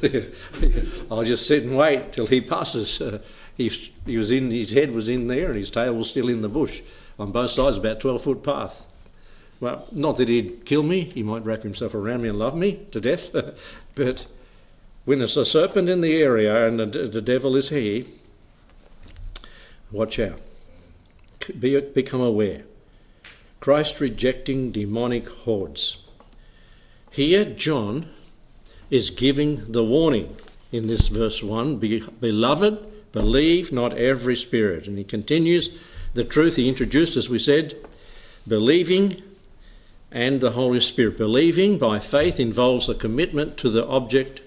I'll 1.10 1.24
just 1.24 1.46
sit 1.46 1.64
and 1.64 1.76
wait 1.76 2.12
till 2.12 2.26
he 2.26 2.40
passes. 2.40 3.00
Uh, 3.00 3.20
he, 3.56 3.68
he 4.06 4.16
was 4.16 4.30
in, 4.30 4.50
his 4.50 4.72
head 4.72 4.92
was 4.92 5.08
in 5.08 5.28
there 5.28 5.46
and 5.46 5.56
his 5.56 5.70
tail 5.70 5.94
was 5.94 6.08
still 6.08 6.28
in 6.28 6.42
the 6.42 6.48
bush 6.48 6.82
on 7.18 7.30
both 7.30 7.50
sides, 7.50 7.76
about 7.76 8.00
12 8.00 8.22
foot 8.22 8.42
path. 8.42 8.82
Well, 9.60 9.86
not 9.92 10.16
that 10.16 10.28
he'd 10.28 10.64
kill 10.64 10.82
me, 10.82 11.04
he 11.04 11.22
might 11.22 11.44
wrap 11.44 11.62
himself 11.62 11.94
around 11.94 12.22
me 12.22 12.28
and 12.28 12.38
love 12.38 12.56
me 12.56 12.86
to 12.90 13.00
death, 13.00 13.34
but 13.94 14.26
when 15.04 15.18
there's 15.18 15.36
a 15.36 15.46
serpent 15.46 15.88
in 15.88 16.00
the 16.00 16.20
area 16.20 16.66
and 16.66 16.80
the, 16.80 16.86
the 16.86 17.22
devil 17.22 17.56
is 17.56 17.68
he, 17.68 18.06
watch 19.92 20.18
out. 20.18 20.40
Be, 21.58 21.80
become 21.80 22.20
aware. 22.20 22.64
Christ 23.64 23.98
rejecting 23.98 24.72
demonic 24.72 25.26
hordes. 25.26 25.96
Here, 27.10 27.46
John 27.46 28.10
is 28.90 29.08
giving 29.08 29.72
the 29.72 29.82
warning 29.82 30.36
in 30.70 30.86
this 30.86 31.08
verse 31.08 31.42
1 31.42 31.78
Beloved, 31.78 33.12
believe 33.12 33.72
not 33.72 33.96
every 33.96 34.36
spirit. 34.36 34.86
And 34.86 34.98
he 34.98 35.04
continues 35.04 35.78
the 36.12 36.24
truth 36.24 36.56
he 36.56 36.68
introduced, 36.68 37.16
as 37.16 37.30
we 37.30 37.38
said, 37.38 37.74
believing 38.46 39.22
and 40.12 40.42
the 40.42 40.50
Holy 40.50 40.80
Spirit. 40.80 41.16
Believing 41.16 41.78
by 41.78 42.00
faith 42.00 42.38
involves 42.38 42.90
a 42.90 42.94
commitment 42.94 43.56
to 43.56 43.70
the 43.70 43.86
object 43.86 44.42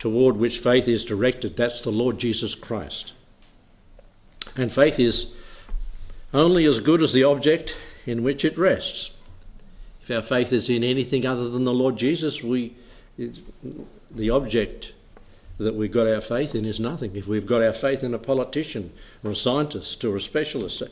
toward 0.00 0.36
which 0.36 0.58
faith 0.58 0.88
is 0.88 1.04
directed. 1.04 1.56
That's 1.56 1.84
the 1.84 1.92
Lord 1.92 2.18
Jesus 2.18 2.56
Christ. 2.56 3.12
And 4.56 4.72
faith 4.72 4.98
is 4.98 5.28
only 6.34 6.64
as 6.64 6.80
good 6.80 7.02
as 7.02 7.12
the 7.12 7.22
object 7.22 7.76
in 8.06 8.22
which 8.22 8.44
it 8.44 8.56
rests. 8.58 9.12
If 10.02 10.10
our 10.10 10.22
faith 10.22 10.52
is 10.52 10.68
in 10.68 10.82
anything 10.82 11.24
other 11.24 11.48
than 11.48 11.64
the 11.64 11.72
Lord 11.72 11.96
Jesus, 11.96 12.42
we 12.42 12.74
the 14.10 14.30
object 14.30 14.92
that 15.58 15.74
we've 15.74 15.92
got 15.92 16.06
our 16.06 16.20
faith 16.20 16.54
in 16.54 16.64
is 16.64 16.80
nothing. 16.80 17.14
If 17.14 17.28
we've 17.28 17.46
got 17.46 17.62
our 17.62 17.72
faith 17.72 18.02
in 18.02 18.14
a 18.14 18.18
politician 18.18 18.92
or 19.22 19.32
a 19.32 19.36
scientist 19.36 20.04
or 20.04 20.16
a 20.16 20.20
specialist, 20.20 20.82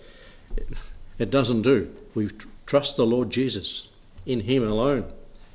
it 1.19 1.31
doesn't 1.31 1.63
do. 1.63 1.95
We 2.15 2.31
trust 2.67 2.97
the 2.97 3.07
Lord 3.07 3.31
Jesus. 3.31 3.89
In 4.27 4.41
Him 4.41 4.67
alone 4.67 5.11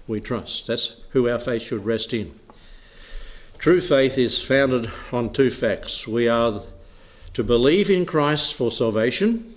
we 0.07 0.19
trust. 0.19 0.67
That's 0.67 0.95
who 1.09 1.29
our 1.29 1.39
faith 1.39 1.63
should 1.63 1.85
rest 1.85 2.13
in. 2.13 2.37
True 3.57 3.81
faith 3.81 4.17
is 4.17 4.41
founded 4.41 4.91
on 5.11 5.31
two 5.31 5.49
facts. 5.49 6.07
We 6.07 6.27
are 6.27 6.61
to 7.33 7.43
believe 7.43 7.89
in 7.89 8.05
Christ 8.05 8.53
for 8.53 8.71
salvation, 8.71 9.54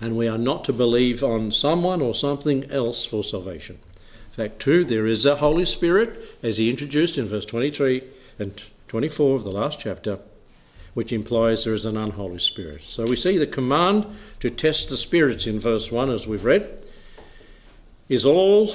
and 0.00 0.16
we 0.16 0.28
are 0.28 0.38
not 0.38 0.64
to 0.64 0.72
believe 0.72 1.22
on 1.22 1.52
someone 1.52 2.02
or 2.02 2.14
something 2.14 2.70
else 2.70 3.04
for 3.04 3.22
salvation. 3.22 3.78
In 4.30 4.36
fact 4.36 4.60
two, 4.60 4.84
there 4.84 5.06
is 5.06 5.24
a 5.24 5.36
Holy 5.36 5.64
Spirit, 5.64 6.38
as 6.42 6.58
he 6.58 6.70
introduced 6.70 7.16
in 7.16 7.26
verse 7.26 7.44
23 7.44 8.02
and 8.38 8.62
24 8.88 9.36
of 9.36 9.44
the 9.44 9.52
last 9.52 9.78
chapter, 9.80 10.18
which 10.94 11.12
implies 11.12 11.64
there 11.64 11.74
is 11.74 11.84
an 11.84 11.96
unholy 11.96 12.38
spirit. 12.38 12.82
So 12.84 13.04
we 13.04 13.16
see 13.16 13.38
the 13.38 13.46
command 13.46 14.06
to 14.40 14.50
test 14.50 14.88
the 14.88 14.96
spirits 14.96 15.46
in 15.46 15.58
verse 15.58 15.90
1, 15.90 16.10
as 16.10 16.26
we've 16.26 16.44
read 16.44 16.80
is 18.08 18.26
all, 18.26 18.74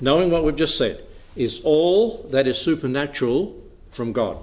knowing 0.00 0.30
what 0.30 0.44
we've 0.44 0.56
just 0.56 0.78
said, 0.78 1.04
is 1.34 1.60
all 1.64 2.26
that 2.30 2.46
is 2.46 2.58
supernatural 2.58 3.60
from 3.90 4.12
God. 4.12 4.38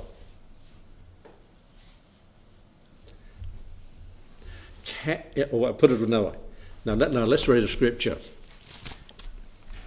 Or 5.08 5.20
oh, 5.52 5.66
I'll 5.66 5.74
put 5.74 5.92
it 5.92 6.02
another 6.02 6.28
way. 6.28 6.36
Now, 6.86 6.96
now 6.96 7.24
let's 7.24 7.48
read 7.48 7.64
a 7.64 7.68
scripture. 7.68 8.18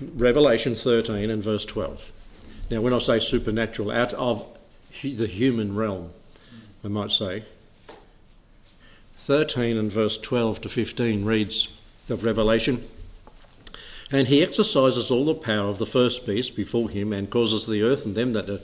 Revelation 0.00 0.74
13 0.74 1.30
and 1.30 1.42
verse 1.42 1.64
12. 1.64 2.12
Now, 2.70 2.80
when 2.80 2.92
I 2.92 2.98
say 2.98 3.18
supernatural, 3.18 3.90
out 3.90 4.12
of 4.14 4.46
the 5.02 5.26
human 5.26 5.76
realm, 5.76 6.10
I 6.84 6.88
might 6.88 7.12
say. 7.12 7.44
13 9.18 9.76
and 9.76 9.90
verse 9.90 10.18
12 10.18 10.62
to 10.62 10.68
15 10.68 11.24
reads 11.24 11.68
of 12.08 12.24
Revelation 12.24 12.86
and 14.10 14.28
he 14.28 14.42
exercises 14.42 15.10
all 15.10 15.24
the 15.24 15.34
power 15.34 15.68
of 15.68 15.78
the 15.78 15.86
first 15.86 16.26
beast 16.26 16.54
before 16.54 16.90
him, 16.90 17.12
and 17.12 17.30
causes 17.30 17.66
the 17.66 17.82
earth 17.82 18.04
and 18.04 18.14
them 18.14 18.32
that 18.34 18.62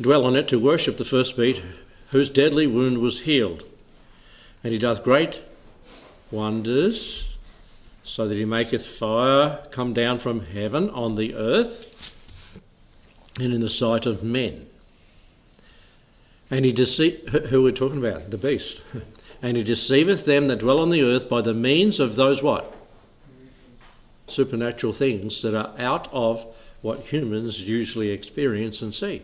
dwell 0.00 0.24
on 0.24 0.34
it 0.34 0.48
to 0.48 0.58
worship 0.58 0.96
the 0.96 1.04
first 1.04 1.36
beast, 1.36 1.62
whose 2.10 2.28
deadly 2.28 2.66
wound 2.66 2.98
was 2.98 3.20
healed. 3.20 3.62
And 4.62 4.72
he 4.72 4.78
doth 4.78 5.02
great 5.02 5.40
wonders, 6.30 7.28
so 8.04 8.26
that 8.26 8.36
he 8.36 8.44
maketh 8.44 8.84
fire 8.84 9.64
come 9.70 9.92
down 9.92 10.18
from 10.18 10.46
heaven 10.46 10.90
on 10.90 11.14
the 11.14 11.34
earth 11.34 12.14
and 13.38 13.52
in 13.52 13.60
the 13.60 13.70
sight 13.70 14.06
of 14.06 14.22
men. 14.22 14.66
And 16.50 16.64
he 16.64 16.72
deceive 16.72 17.28
who 17.28 17.62
we're 17.62 17.72
talking 17.72 17.98
about, 17.98 18.30
the 18.30 18.38
beast. 18.38 18.82
and 19.42 19.56
he 19.56 19.62
deceiveth 19.62 20.24
them 20.24 20.48
that 20.48 20.58
dwell 20.58 20.80
on 20.80 20.90
the 20.90 21.02
earth 21.02 21.28
by 21.28 21.40
the 21.40 21.54
means 21.54 21.98
of 21.98 22.16
those 22.16 22.42
what? 22.42 22.74
supernatural 24.32 24.92
things 24.92 25.42
that 25.42 25.54
are 25.54 25.74
out 25.78 26.08
of 26.12 26.46
what 26.80 27.00
humans 27.00 27.60
usually 27.60 28.10
experience 28.10 28.82
and 28.82 28.94
see. 28.94 29.22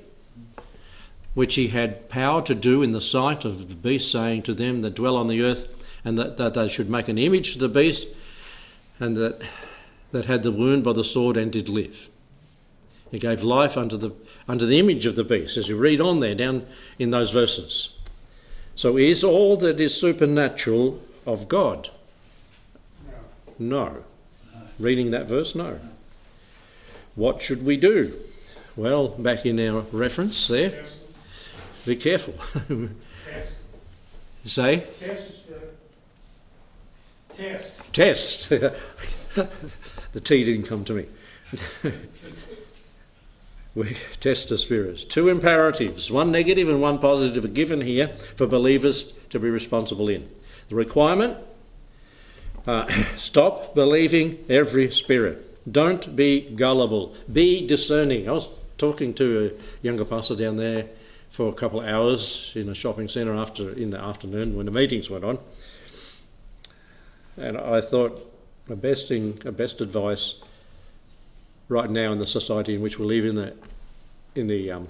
Which 1.39 1.55
he 1.55 1.69
had 1.69 2.09
power 2.09 2.43
to 2.43 2.55
do 2.55 2.83
in 2.83 2.91
the 2.91 3.01
sight 3.01 3.45
of 3.45 3.69
the 3.69 3.75
beast, 3.75 4.11
saying 4.11 4.43
to 4.43 4.55
them 4.55 4.81
that 4.81 4.97
dwell 4.97 5.17
on 5.17 5.29
the 5.29 5.43
earth, 5.43 5.67
and 6.05 6.19
that, 6.19 6.37
that 6.37 6.55
they 6.55 6.69
should 6.69 6.91
make 6.91 7.09
an 7.09 7.19
image 7.19 7.53
to 7.53 7.59
the 7.59 7.69
beast, 7.69 8.09
and 8.99 9.17
that, 9.17 9.41
that 10.11 10.25
had 10.25 10.43
the 10.43 10.51
wound 10.51 10.83
by 10.83 10.93
the 10.93 11.05
sword 11.05 11.37
and 11.37 11.53
did 11.53 11.69
live. 11.69 12.09
He 13.11 13.19
gave 13.19 13.43
life 13.43 13.77
unto 13.77 13.97
the, 13.97 14.11
unto 14.49 14.67
the 14.67 14.79
image 14.79 15.07
of 15.07 15.15
the 15.15 15.25
beast, 15.25 15.57
as 15.57 15.69
you 15.69 15.77
read 15.77 16.01
on 16.01 16.21
there 16.21 16.35
down 16.35 16.67
in 16.99 17.11
those 17.11 17.31
verses. 17.31 17.91
So 18.75 18.97
is 18.97 19.23
all 19.23 19.57
that 19.59 19.81
is 19.81 19.99
supernatural 19.99 21.01
of 21.25 21.49
God? 21.49 21.91
No 23.59 24.05
reading 24.79 25.11
that 25.11 25.27
verse? 25.27 25.55
No. 25.55 25.79
What 27.15 27.43
should 27.43 27.65
we 27.65 27.77
do? 27.77 28.19
Well, 28.77 29.09
back 29.09 29.45
in 29.45 29.59
our 29.59 29.81
reference 29.93 30.47
there, 30.47 30.85
be 31.89 31.97
careful. 31.97 32.35
Say? 34.45 34.85
Test. 37.37 37.81
Test. 37.93 38.49
the 40.13 40.21
T 40.21 40.45
didn't 40.45 40.67
come 40.67 40.85
to 40.85 40.93
me. 40.95 41.07
we 43.75 43.97
test 44.21 44.49
the 44.49 44.59
spirits. 44.59 45.05
Two 45.05 45.29
imperatives, 45.29 46.11
one 46.11 46.33
negative 46.33 46.69
and 46.69 46.81
one 46.81 46.99
positive, 46.99 47.45
are 47.45 47.49
given 47.49 47.81
here 47.81 48.09
for 48.37 48.47
believers 48.47 49.13
to 49.31 49.39
be 49.39 49.51
responsible 49.51 50.09
in. 50.09 50.29
The 50.69 50.75
requirement 50.75 51.37
Uh, 52.67 52.87
stop 53.17 53.75
believing 53.75 54.45
every 54.51 54.91
spirit. 54.91 55.39
Don't 55.71 56.15
be 56.15 56.41
gullible. 56.41 57.15
Be 57.33 57.67
discerning. 57.67 58.29
I 58.29 58.33
was 58.33 58.47
talking 58.77 59.15
to 59.15 59.47
a 59.47 59.87
younger 59.87 60.05
pastor 60.05 60.37
down 60.37 60.57
there 60.57 60.85
for 61.31 61.49
a 61.49 61.53
couple 61.53 61.81
of 61.81 61.87
hours 61.87 62.53
in 62.55 62.69
a 62.69 62.75
shopping 62.75 63.09
centre 63.09 63.35
after 63.35 63.71
in 63.71 63.91
the 63.91 63.99
afternoon 63.99 64.57
when 64.57 64.67
the 64.67 64.73
meetings 64.73 65.11
went 65.11 65.25
on, 65.25 65.39
and 67.37 67.57
I 67.57 67.81
thought 67.81 68.35
the 68.67 68.77
best 68.77 69.09
thing, 69.09 69.35
the 69.37 69.53
best 69.53 69.81
advice 69.81 70.35
right 71.69 71.91
now 71.91 72.13
in 72.13 72.19
the 72.19 72.27
society 72.27 72.75
in 72.75 72.81
which 72.81 72.99
we 72.99 73.07
live 73.07 73.25
in 73.25 73.35
the 73.35 73.55
in 74.35 74.47
the 74.47 74.71
um, 74.71 74.89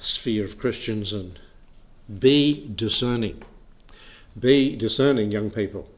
sphere 0.00 0.44
of 0.44 0.58
Christians 0.58 1.12
and 1.12 1.38
be 2.18 2.70
discerning. 2.74 3.42
Be 4.38 4.76
discerning, 4.76 5.30
young 5.30 5.50
people. 5.50 5.88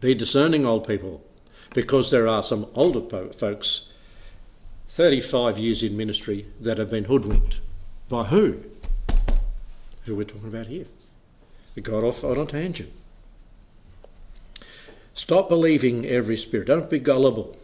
Be 0.00 0.14
discerning, 0.14 0.66
old 0.66 0.86
people, 0.86 1.22
because 1.74 2.10
there 2.10 2.26
are 2.26 2.42
some 2.42 2.66
older 2.74 3.00
folks, 3.32 3.88
35 4.88 5.58
years 5.58 5.82
in 5.82 5.96
ministry, 5.96 6.46
that 6.60 6.78
have 6.78 6.90
been 6.90 7.04
hoodwinked. 7.04 7.60
By 8.12 8.24
who? 8.24 8.58
Who 10.04 10.16
we're 10.16 10.24
talking 10.24 10.48
about 10.48 10.66
here. 10.66 10.84
We 11.74 11.80
got 11.80 12.04
off 12.04 12.22
on 12.22 12.36
a 12.36 12.44
tangent. 12.44 12.92
Stop 15.14 15.48
believing 15.48 16.04
every 16.04 16.36
spirit. 16.36 16.66
Don't 16.66 16.90
be 16.90 16.98
gullible. 16.98 17.56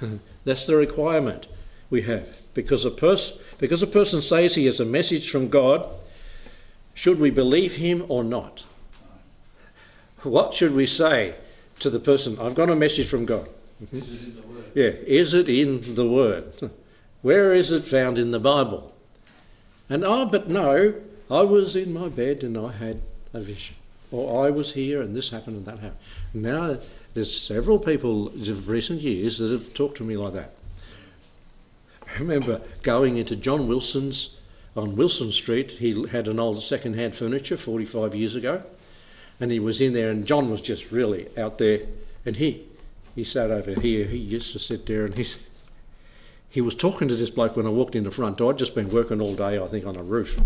That's 0.44 0.64
the 0.64 0.76
requirement 0.76 1.48
we 1.90 2.02
have. 2.02 2.38
Because 2.54 2.84
a, 2.84 2.92
pers- 2.92 3.40
because 3.58 3.82
a 3.82 3.88
person 3.88 4.22
says 4.22 4.54
he 4.54 4.66
has 4.66 4.78
a 4.78 4.84
message 4.84 5.28
from 5.28 5.48
God, 5.48 5.92
should 6.94 7.18
we 7.18 7.30
believe 7.30 7.74
him 7.74 8.04
or 8.08 8.22
not? 8.22 8.62
What 10.22 10.54
should 10.54 10.72
we 10.72 10.86
say 10.86 11.34
to 11.80 11.90
the 11.90 11.98
person, 11.98 12.38
I've 12.38 12.54
got 12.54 12.70
a 12.70 12.76
message 12.76 13.08
from 13.08 13.26
God? 13.26 13.48
Mm-hmm. 13.82 13.98
Is 13.98 14.08
it 14.08 14.22
in 14.22 14.36
the 14.36 14.46
Word? 14.46 14.64
Yeah, 14.72 14.84
is 14.84 15.34
it 15.34 15.48
in 15.48 15.96
the 15.96 16.08
Word? 16.08 16.70
Where 17.22 17.52
is 17.52 17.72
it 17.72 17.84
found 17.84 18.20
in 18.20 18.30
the 18.30 18.38
Bible? 18.38 18.94
And 19.90 20.04
oh, 20.04 20.24
but 20.24 20.48
no, 20.48 20.94
I 21.30 21.42
was 21.42 21.76
in 21.76 21.92
my 21.92 22.08
bed 22.08 22.42
and 22.44 22.56
I 22.56 22.72
had 22.72 23.02
a 23.34 23.40
vision. 23.40 23.74
Or 24.12 24.46
I 24.46 24.50
was 24.50 24.72
here 24.72 25.02
and 25.02 25.14
this 25.14 25.30
happened 25.30 25.56
and 25.56 25.66
that 25.66 25.80
happened. 25.80 25.98
Now, 26.32 26.78
there's 27.12 27.38
several 27.38 27.78
people 27.78 28.28
of 28.28 28.68
recent 28.68 29.00
years 29.00 29.38
that 29.38 29.50
have 29.50 29.74
talked 29.74 29.96
to 29.98 30.04
me 30.04 30.16
like 30.16 30.32
that. 30.34 30.54
I 32.06 32.18
remember 32.18 32.60
going 32.82 33.16
into 33.16 33.36
John 33.36 33.68
Wilson's 33.68 34.36
on 34.76 34.96
Wilson 34.96 35.32
Street. 35.32 35.72
He 35.72 36.06
had 36.08 36.28
an 36.28 36.38
old 36.38 36.62
second-hand 36.62 37.16
furniture 37.16 37.56
45 37.56 38.14
years 38.14 38.34
ago, 38.34 38.64
and 39.40 39.50
he 39.50 39.58
was 39.58 39.80
in 39.80 39.92
there, 39.92 40.10
and 40.10 40.26
John 40.26 40.50
was 40.50 40.60
just 40.60 40.90
really 40.90 41.28
out 41.36 41.58
there. 41.58 41.80
And 42.24 42.36
he 42.36 42.64
he 43.14 43.24
sat 43.24 43.50
over 43.50 43.78
here. 43.80 44.06
He 44.06 44.16
used 44.16 44.52
to 44.52 44.58
sit 44.58 44.86
there, 44.86 45.04
and 45.04 45.16
he's 45.16 45.36
he 46.50 46.60
was 46.60 46.74
talking 46.74 47.08
to 47.08 47.14
this 47.14 47.30
bloke 47.30 47.56
when 47.56 47.66
I 47.66 47.70
walked 47.70 47.94
in 47.94 48.04
the 48.04 48.10
front 48.10 48.38
door. 48.38 48.52
I'd 48.52 48.58
just 48.58 48.74
been 48.74 48.90
working 48.90 49.20
all 49.20 49.34
day, 49.34 49.58
I 49.58 49.66
think, 49.68 49.86
on 49.86 49.96
a 49.96 50.02
roof 50.02 50.40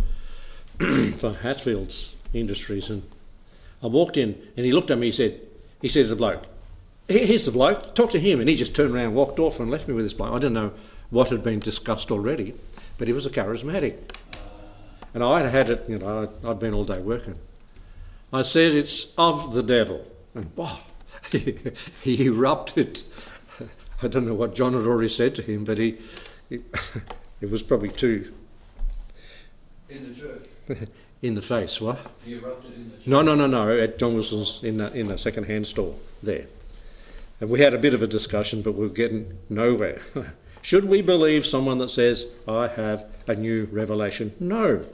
for 1.17 1.39
Hatfields 1.43 2.15
Industries, 2.33 2.91
and 2.91 3.03
I 3.83 3.87
walked 3.87 4.17
in, 4.17 4.41
and 4.57 4.67
he 4.67 4.73
looked 4.73 4.91
at 4.91 4.99
me. 4.99 5.07
He 5.07 5.13
said, 5.13 5.41
he 5.81 5.89
says 5.89 6.09
the 6.09 6.17
bloke, 6.17 6.45
"Here's 7.09 7.47
the 7.47 7.51
bloke. 7.51 7.95
Talk 7.95 8.11
to 8.11 8.21
him." 8.21 8.41
And 8.41 8.49
he 8.49 8.57
just 8.57 8.75
turned 8.75 8.95
around, 8.95 9.15
walked 9.15 9.39
off, 9.39 9.61
and 9.61 9.71
left 9.71 9.89
me 9.89 9.95
with 9.95 10.05
this 10.05 10.15
bloke. 10.15 10.33
I 10.33 10.39
don't 10.39 10.55
know 10.55 10.73
what 11.11 11.31
had 11.31 11.43
been 11.43 11.61
discussed 11.61 12.11
already, 12.11 12.55
but 12.99 13.09
he 13.09 13.15
was 13.15 13.27
a 13.27 13.31
charismatic. 13.31 13.97
And 15.15 15.23
I 15.23 15.49
had 15.49 15.71
it, 15.71 15.89
you 15.89 15.99
know, 15.99 16.29
I'd 16.45 16.59
been 16.59 16.75
all 16.75 16.85
day 16.85 16.99
working. 16.99 17.37
I 18.33 18.43
said, 18.43 18.75
It's 18.75 19.09
of 19.17 19.55
the 19.55 19.63
devil. 19.63 20.05
And 20.35 20.51
wow, 20.57 20.81
he, 22.03 22.27
erupted. 22.27 23.03
I 24.03 24.09
don't 24.09 24.27
know 24.27 24.35
what 24.35 24.55
John 24.55 24.73
had 24.75 24.87
already 24.87 25.09
said 25.09 25.35
to 25.37 25.43
him, 25.43 25.65
but 25.65 25.79
he, 25.79 25.99
he 26.49 26.61
it 27.41 27.51
was 27.51 27.63
probably 27.63 27.91
too. 27.91 28.33
In 29.89 30.13
the 30.13 30.21
church? 30.21 30.89
in 31.23 31.35
the 31.35 31.43
face, 31.43 31.81
what? 31.81 31.99
He 32.25 32.35
erupted 32.35 32.75
in 32.75 32.91
the 32.91 32.97
church? 32.97 33.07
No, 33.07 33.23
no, 33.23 33.35
no, 33.35 33.47
no, 33.47 33.79
at 33.79 33.99
John 33.99 34.15
Wilson's 34.15 34.61
in 34.63 34.79
the, 34.79 34.93
in 34.93 35.09
the 35.09 35.19
second 35.19 35.45
hand 35.45 35.67
store 35.67 35.95
there. 36.23 36.47
And 37.41 37.51
we 37.51 37.61
had 37.61 37.75
a 37.75 37.79
bit 37.79 37.95
of 37.95 38.03
a 38.03 38.07
discussion, 38.07 38.63
but 38.63 38.73
we 38.73 38.87
are 38.87 38.91
getting 38.91 39.39
nowhere. 39.49 40.01
Should 40.63 40.87
we 40.87 41.03
believe 41.03 41.45
someone 41.45 41.79
that 41.79 41.91
says, 41.91 42.27
I 42.49 42.69
have 42.69 43.05
a 43.27 43.35
new 43.35 43.69
revelation? 43.71 44.33
No. 44.41 44.85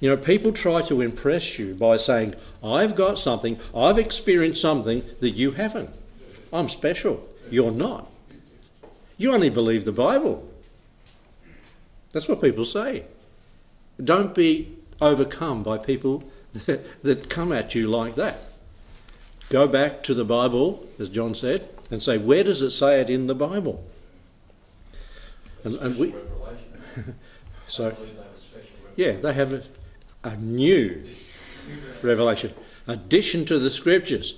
You 0.00 0.10
know, 0.10 0.16
people 0.16 0.52
try 0.52 0.82
to 0.82 1.00
impress 1.00 1.60
you 1.60 1.74
by 1.74 1.96
saying, 1.96 2.34
I've 2.64 2.96
got 2.96 3.18
something, 3.18 3.60
I've 3.72 3.98
experienced 3.98 4.60
something 4.60 5.04
that 5.20 5.30
you 5.30 5.52
haven't. 5.52 5.90
I'm 6.52 6.68
special. 6.68 7.28
You're 7.52 7.70
not. 7.70 8.08
You 9.18 9.34
only 9.34 9.50
believe 9.50 9.84
the 9.84 9.92
Bible. 9.92 10.48
That's 12.12 12.26
what 12.26 12.40
people 12.40 12.64
say. 12.64 13.04
Don't 14.02 14.34
be 14.34 14.74
overcome 15.02 15.62
by 15.62 15.76
people 15.76 16.24
that, 16.64 17.28
come 17.28 17.52
at 17.52 17.74
you 17.74 17.88
like 17.88 18.14
that. 18.14 18.40
Go 19.50 19.68
back 19.68 20.02
to 20.04 20.14
the 20.14 20.24
Bible, 20.24 20.86
as 20.98 21.10
John 21.10 21.34
said, 21.34 21.68
and 21.90 22.02
say, 22.02 22.16
where 22.16 22.42
does 22.42 22.62
it 22.62 22.70
say 22.70 23.02
it 23.02 23.10
in 23.10 23.26
the 23.26 23.34
Bible? 23.34 23.84
And, 25.62 25.74
and 25.76 25.98
we, 25.98 26.14
so, 27.66 27.94
yeah, 28.96 29.12
they 29.12 29.34
have 29.34 29.52
a, 29.52 29.62
a 30.24 30.36
new 30.36 31.06
revelation, 32.00 32.54
addition 32.86 33.44
to 33.44 33.58
the 33.58 33.70
scriptures. 33.70 34.36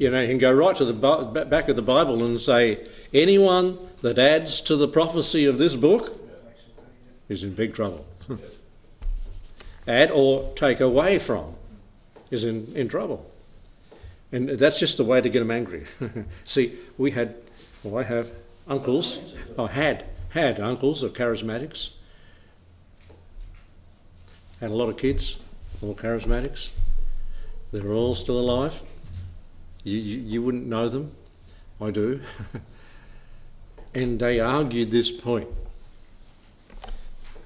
You 0.00 0.08
know, 0.08 0.18
you 0.18 0.28
can 0.28 0.38
go 0.38 0.50
right 0.50 0.74
to 0.76 0.86
the 0.86 0.94
back 0.94 1.68
of 1.68 1.76
the 1.76 1.82
Bible 1.82 2.24
and 2.24 2.40
say, 2.40 2.86
anyone 3.12 3.78
that 4.00 4.18
adds 4.18 4.62
to 4.62 4.74
the 4.74 4.88
prophecy 4.88 5.44
of 5.44 5.58
this 5.58 5.76
book 5.76 6.18
is 7.28 7.44
in 7.44 7.52
big 7.52 7.74
trouble. 7.74 8.06
Add 9.86 10.10
or 10.10 10.54
take 10.56 10.80
away 10.80 11.18
from 11.18 11.54
is 12.30 12.44
in, 12.44 12.72
in 12.74 12.88
trouble. 12.88 13.30
And 14.32 14.48
that's 14.48 14.80
just 14.80 14.96
the 14.96 15.04
way 15.04 15.20
to 15.20 15.28
get 15.28 15.40
them 15.40 15.50
angry. 15.50 15.84
See, 16.46 16.78
we 16.96 17.10
had, 17.10 17.34
well, 17.82 18.02
I 18.02 18.04
have 18.04 18.32
uncles, 18.66 19.18
I 19.58 19.66
had 19.66 20.06
had 20.30 20.58
uncles 20.58 21.02
of 21.02 21.12
charismatics, 21.12 21.90
had 24.60 24.70
a 24.70 24.74
lot 24.74 24.88
of 24.88 24.96
kids, 24.96 25.36
all 25.82 25.94
charismatics. 25.94 26.70
They're 27.70 27.92
all 27.92 28.14
still 28.14 28.40
alive. 28.40 28.82
You, 29.84 29.98
you, 29.98 30.18
you 30.18 30.42
wouldn't 30.42 30.66
know 30.66 30.88
them. 30.88 31.12
I 31.80 31.90
do. 31.90 32.20
and 33.94 34.20
they 34.20 34.40
argued 34.40 34.90
this 34.90 35.10
point. 35.10 35.48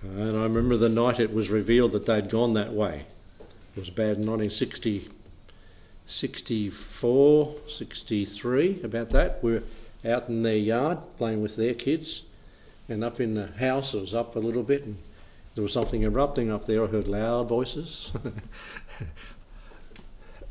And 0.02 0.36
I 0.36 0.42
remember 0.42 0.76
the 0.76 0.88
night 0.88 1.18
it 1.18 1.32
was 1.32 1.48
revealed 1.48 1.92
that 1.92 2.06
they'd 2.06 2.28
gone 2.28 2.52
that 2.54 2.72
way. 2.72 3.06
It 3.76 3.80
was 3.80 3.90
bad 3.90 4.18
in 4.18 4.26
1960, 4.26 5.08
64, 6.06 7.54
63, 7.68 8.82
about 8.82 9.10
that. 9.10 9.42
We 9.42 9.52
were 9.52 9.62
out 10.04 10.28
in 10.28 10.42
their 10.42 10.56
yard 10.56 10.98
playing 11.16 11.42
with 11.42 11.56
their 11.56 11.74
kids 11.74 12.22
and 12.88 13.02
up 13.02 13.20
in 13.20 13.34
the 13.34 13.46
house, 13.46 13.94
it 13.94 14.00
was 14.00 14.14
up 14.14 14.36
a 14.36 14.38
little 14.38 14.62
bit, 14.62 14.84
and 14.84 14.98
there 15.54 15.62
was 15.62 15.72
something 15.72 16.02
erupting 16.02 16.50
up 16.50 16.66
there. 16.66 16.84
I 16.84 16.86
heard 16.86 17.08
loud 17.08 17.48
voices, 17.48 18.10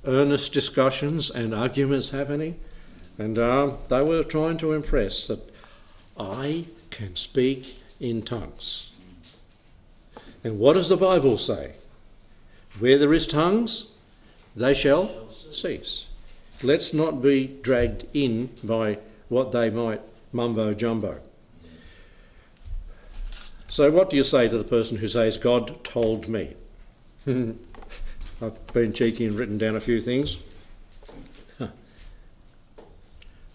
earnest 0.05 0.53
discussions 0.53 1.29
and 1.29 1.53
arguments 1.53 2.09
happening, 2.09 2.59
and 3.17 3.37
uh, 3.39 3.71
they 3.89 4.01
were 4.01 4.23
trying 4.23 4.57
to 4.57 4.73
impress 4.73 5.27
that 5.27 5.49
I 6.17 6.65
can 6.89 7.15
speak 7.15 7.77
in 7.99 8.21
tongues. 8.21 8.91
And 10.43 10.59
what 10.59 10.73
does 10.73 10.89
the 10.89 10.97
Bible 10.97 11.37
say? 11.37 11.73
Where 12.79 12.97
there 12.97 13.13
is 13.13 13.25
tongues, 13.25 13.87
they 14.55 14.73
shall 14.73 15.27
cease. 15.51 16.07
Let's 16.61 16.93
not 16.93 17.21
be 17.21 17.47
dragged 17.47 18.05
in 18.13 18.49
by 18.63 18.99
what 19.29 19.51
they 19.51 19.69
might 19.69 20.01
mumbo 20.31 20.73
jumbo. 20.73 21.19
So, 23.69 23.89
what 23.89 24.09
do 24.09 24.17
you 24.17 24.23
say 24.23 24.47
to 24.47 24.57
the 24.57 24.63
person 24.63 24.97
who 24.97 25.07
says, 25.07 25.37
God 25.37 25.83
told 25.83 26.27
me? 26.27 26.55
I've 28.41 28.67
been 28.73 28.93
cheeky 28.93 29.25
and 29.25 29.37
written 29.37 29.57
down 29.57 29.75
a 29.75 29.79
few 29.79 30.01
things. 30.01 30.37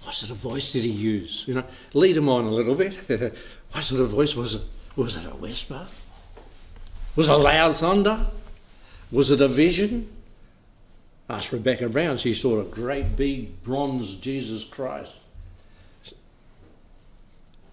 What 0.02 0.14
sort 0.14 0.30
of 0.30 0.38
voice 0.38 0.72
did 0.72 0.84
he 0.84 0.90
use? 0.90 1.44
You 1.46 1.54
know, 1.54 1.64
lead 1.92 2.16
him 2.16 2.30
on 2.30 2.46
a 2.46 2.50
little 2.50 2.74
bit. 2.74 2.94
what 3.72 3.84
sort 3.84 4.00
of 4.00 4.08
voice 4.08 4.34
was 4.34 4.54
it? 4.54 4.62
Was 4.96 5.16
it 5.16 5.26
a 5.26 5.34
whisper? 5.34 5.86
Was 7.14 7.28
it 7.28 7.32
loud 7.34 7.76
thunder? 7.76 8.26
Was 9.12 9.30
it 9.30 9.42
a 9.42 9.48
vision? 9.48 10.08
Asked 11.28 11.52
Rebecca 11.52 11.90
Brown. 11.90 12.16
She 12.16 12.32
saw 12.32 12.58
a 12.58 12.64
great 12.64 13.16
big 13.16 13.62
bronze 13.62 14.14
Jesus 14.14 14.64
Christ 14.64 15.12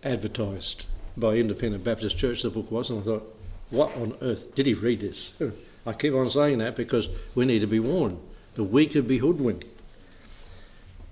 advertised 0.03 0.85
by 1.17 1.35
Independent 1.35 1.83
Baptist 1.83 2.17
Church, 2.17 2.43
the 2.43 2.49
book 2.49 2.69
was, 2.71 2.89
and 2.89 3.01
I 3.01 3.03
thought, 3.03 3.37
what 3.69 3.95
on 3.95 4.15
earth 4.21 4.53
did 4.55 4.67
he 4.67 4.73
read 4.73 5.01
this? 5.01 5.31
I 5.85 5.93
keep 5.93 6.13
on 6.13 6.29
saying 6.29 6.57
that 6.59 6.75
because 6.75 7.09
we 7.35 7.45
need 7.45 7.59
to 7.59 7.67
be 7.67 7.79
warned 7.79 8.19
that 8.55 8.63
we 8.63 8.87
could 8.87 9.07
be 9.07 9.19
hoodwinked. 9.19 9.65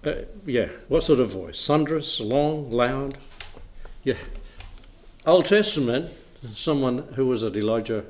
Uh, 0.06 0.14
yeah, 0.46 0.68
what 0.88 1.04
sort 1.04 1.20
of 1.20 1.32
voice? 1.32 1.66
Thunderous, 1.66 2.20
long, 2.20 2.72
loud? 2.72 3.18
Yeah. 4.04 4.18
Old 5.26 5.46
Testament, 5.46 6.12
someone 6.54 7.14
who 7.16 7.28
was 7.28 7.44
at 7.44 7.56
Elijah. 7.56 8.04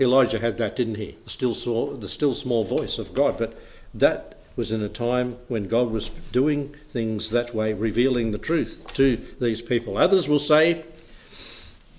Elijah 0.00 0.38
had 0.38 0.56
that, 0.58 0.76
didn't 0.76 0.94
he? 0.94 1.16
Still 1.26 1.54
small, 1.54 1.94
the 1.94 2.08
still 2.08 2.34
small 2.34 2.64
voice 2.64 2.98
of 2.98 3.12
God. 3.12 3.36
But 3.36 3.60
that 3.92 4.38
was 4.56 4.72
in 4.72 4.82
a 4.82 4.88
time 4.88 5.36
when 5.48 5.68
God 5.68 5.90
was 5.90 6.10
doing 6.32 6.74
things 6.88 7.30
that 7.30 7.54
way, 7.54 7.72
revealing 7.72 8.30
the 8.30 8.38
truth 8.38 8.84
to 8.94 9.24
these 9.40 9.60
people. 9.60 9.98
Others 9.98 10.28
will 10.28 10.38
say, 10.38 10.84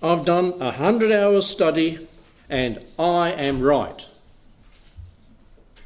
I've 0.01 0.25
done 0.25 0.53
a 0.59 0.71
hundred 0.71 1.11
hours 1.11 1.45
study 1.45 2.07
and 2.49 2.83
I 2.97 3.31
am 3.31 3.61
right. 3.61 4.05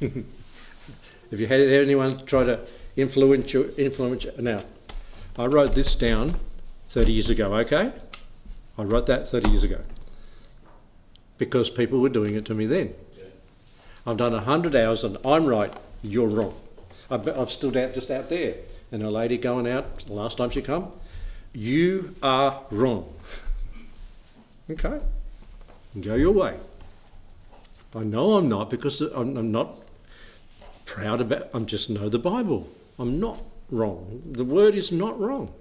Have 0.00 1.40
you 1.40 1.46
had 1.46 1.60
anyone 1.60 2.24
try 2.26 2.44
to 2.44 2.60
influence 2.96 3.52
you? 3.52 3.74
Influence 3.76 4.24
you? 4.24 4.32
Now, 4.38 4.62
I 5.36 5.46
wrote 5.46 5.74
this 5.74 5.94
down 5.94 6.34
30 6.90 7.12
years 7.12 7.30
ago, 7.30 7.54
okay? 7.56 7.92
I 8.78 8.82
wrote 8.82 9.06
that 9.06 9.28
30 9.28 9.50
years 9.50 9.64
ago 9.64 9.80
because 11.38 11.70
people 11.70 12.00
were 12.00 12.08
doing 12.08 12.34
it 12.34 12.44
to 12.46 12.54
me 12.54 12.66
then. 12.66 12.94
I've 14.06 14.16
done 14.16 14.32
100 14.32 14.76
hours 14.76 15.02
and 15.02 15.16
I'm 15.24 15.46
right, 15.46 15.74
you're 16.02 16.28
wrong. 16.28 16.54
I've, 17.10 17.26
I've 17.26 17.50
stood 17.50 17.76
out 17.76 17.94
just 17.94 18.10
out 18.10 18.28
there 18.28 18.56
and 18.92 19.02
a 19.02 19.10
lady 19.10 19.38
going 19.38 19.66
out, 19.66 20.00
the 20.00 20.12
last 20.12 20.38
time 20.38 20.50
she 20.50 20.62
come, 20.62 20.92
you 21.52 22.14
are 22.22 22.62
wrong. 22.70 23.12
okay, 24.70 25.00
go 26.00 26.14
your 26.14 26.32
way. 26.32 26.58
I 27.94 28.02
know 28.02 28.34
I'm 28.34 28.48
not 28.48 28.70
because 28.70 29.00
I'm, 29.00 29.52
not 29.52 29.78
proud 30.84 31.20
about, 31.20 31.50
I 31.54 31.60
just 31.60 31.88
know 31.88 32.08
the 32.08 32.18
Bible. 32.18 32.68
I'm 32.98 33.20
not 33.20 33.40
wrong. 33.70 34.22
The 34.32 34.44
word 34.44 34.74
is 34.74 34.90
not 34.90 35.18
wrong. 35.18 35.52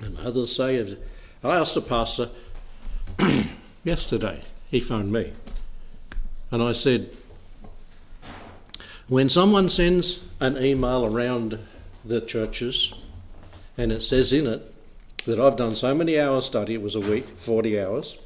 And 0.00 0.18
others 0.18 0.54
say, 0.54 0.96
I 1.42 1.56
asked 1.56 1.76
a 1.76 1.80
pastor 1.80 2.30
yesterday, 3.84 4.42
he 4.70 4.80
phoned 4.80 5.12
me, 5.12 5.32
and 6.50 6.62
I 6.62 6.72
said, 6.72 7.10
when 9.08 9.28
someone 9.28 9.68
sends 9.68 10.20
an 10.40 10.56
email 10.56 11.04
around 11.04 11.58
the 12.04 12.20
churches 12.20 12.94
and 13.76 13.92
it 13.92 14.02
says 14.02 14.32
in 14.32 14.46
it 14.46 14.71
that 15.26 15.38
I've 15.38 15.56
done 15.56 15.76
so 15.76 15.94
many 15.94 16.18
hours 16.18 16.46
study, 16.46 16.74
it 16.74 16.82
was 16.82 16.94
a 16.94 17.00
week, 17.00 17.26
40 17.38 17.80
hours, 17.80 18.18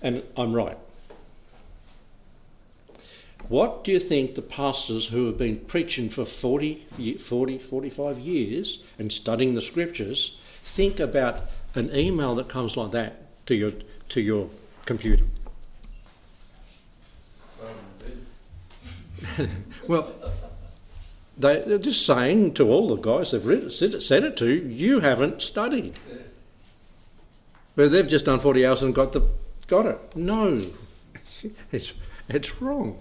and 0.00 0.22
I'm 0.36 0.52
right. 0.52 0.78
What 3.48 3.84
do 3.84 3.92
you 3.92 4.00
think 4.00 4.34
the 4.34 4.42
pastors 4.42 5.08
who 5.08 5.26
have 5.26 5.36
been 5.36 5.58
preaching 5.58 6.08
for 6.08 6.24
40, 6.24 7.16
40 7.18 7.58
45 7.58 8.18
years 8.18 8.82
and 8.98 9.12
studying 9.12 9.54
the 9.54 9.62
scriptures 9.62 10.38
think 10.62 11.00
about 11.00 11.42
an 11.74 11.94
email 11.94 12.34
that 12.36 12.48
comes 12.48 12.76
like 12.76 12.92
that 12.92 13.46
to 13.46 13.54
your, 13.54 13.72
to 14.10 14.20
your 14.20 14.48
computer? 14.86 15.24
Um, 17.60 19.48
well, 19.88 20.12
they, 21.42 21.74
are 21.74 21.78
just 21.78 22.06
saying 22.06 22.54
to 22.54 22.68
all 22.68 22.88
the 22.88 22.96
guys 22.96 23.32
they've 23.32 23.72
said, 23.72 23.94
it, 23.94 24.00
said 24.00 24.24
it 24.24 24.36
to, 24.38 24.48
you 24.48 25.00
haven't 25.00 25.42
studied. 25.42 25.94
But 27.74 27.90
they've 27.90 28.08
just 28.08 28.24
done 28.24 28.40
40 28.40 28.66
hours 28.66 28.82
and 28.82 28.94
got, 28.94 29.12
the, 29.12 29.22
got 29.66 29.86
it. 29.86 30.16
No, 30.16 30.70
it's, 31.72 31.94
it's 32.28 32.60
wrong. 32.60 32.98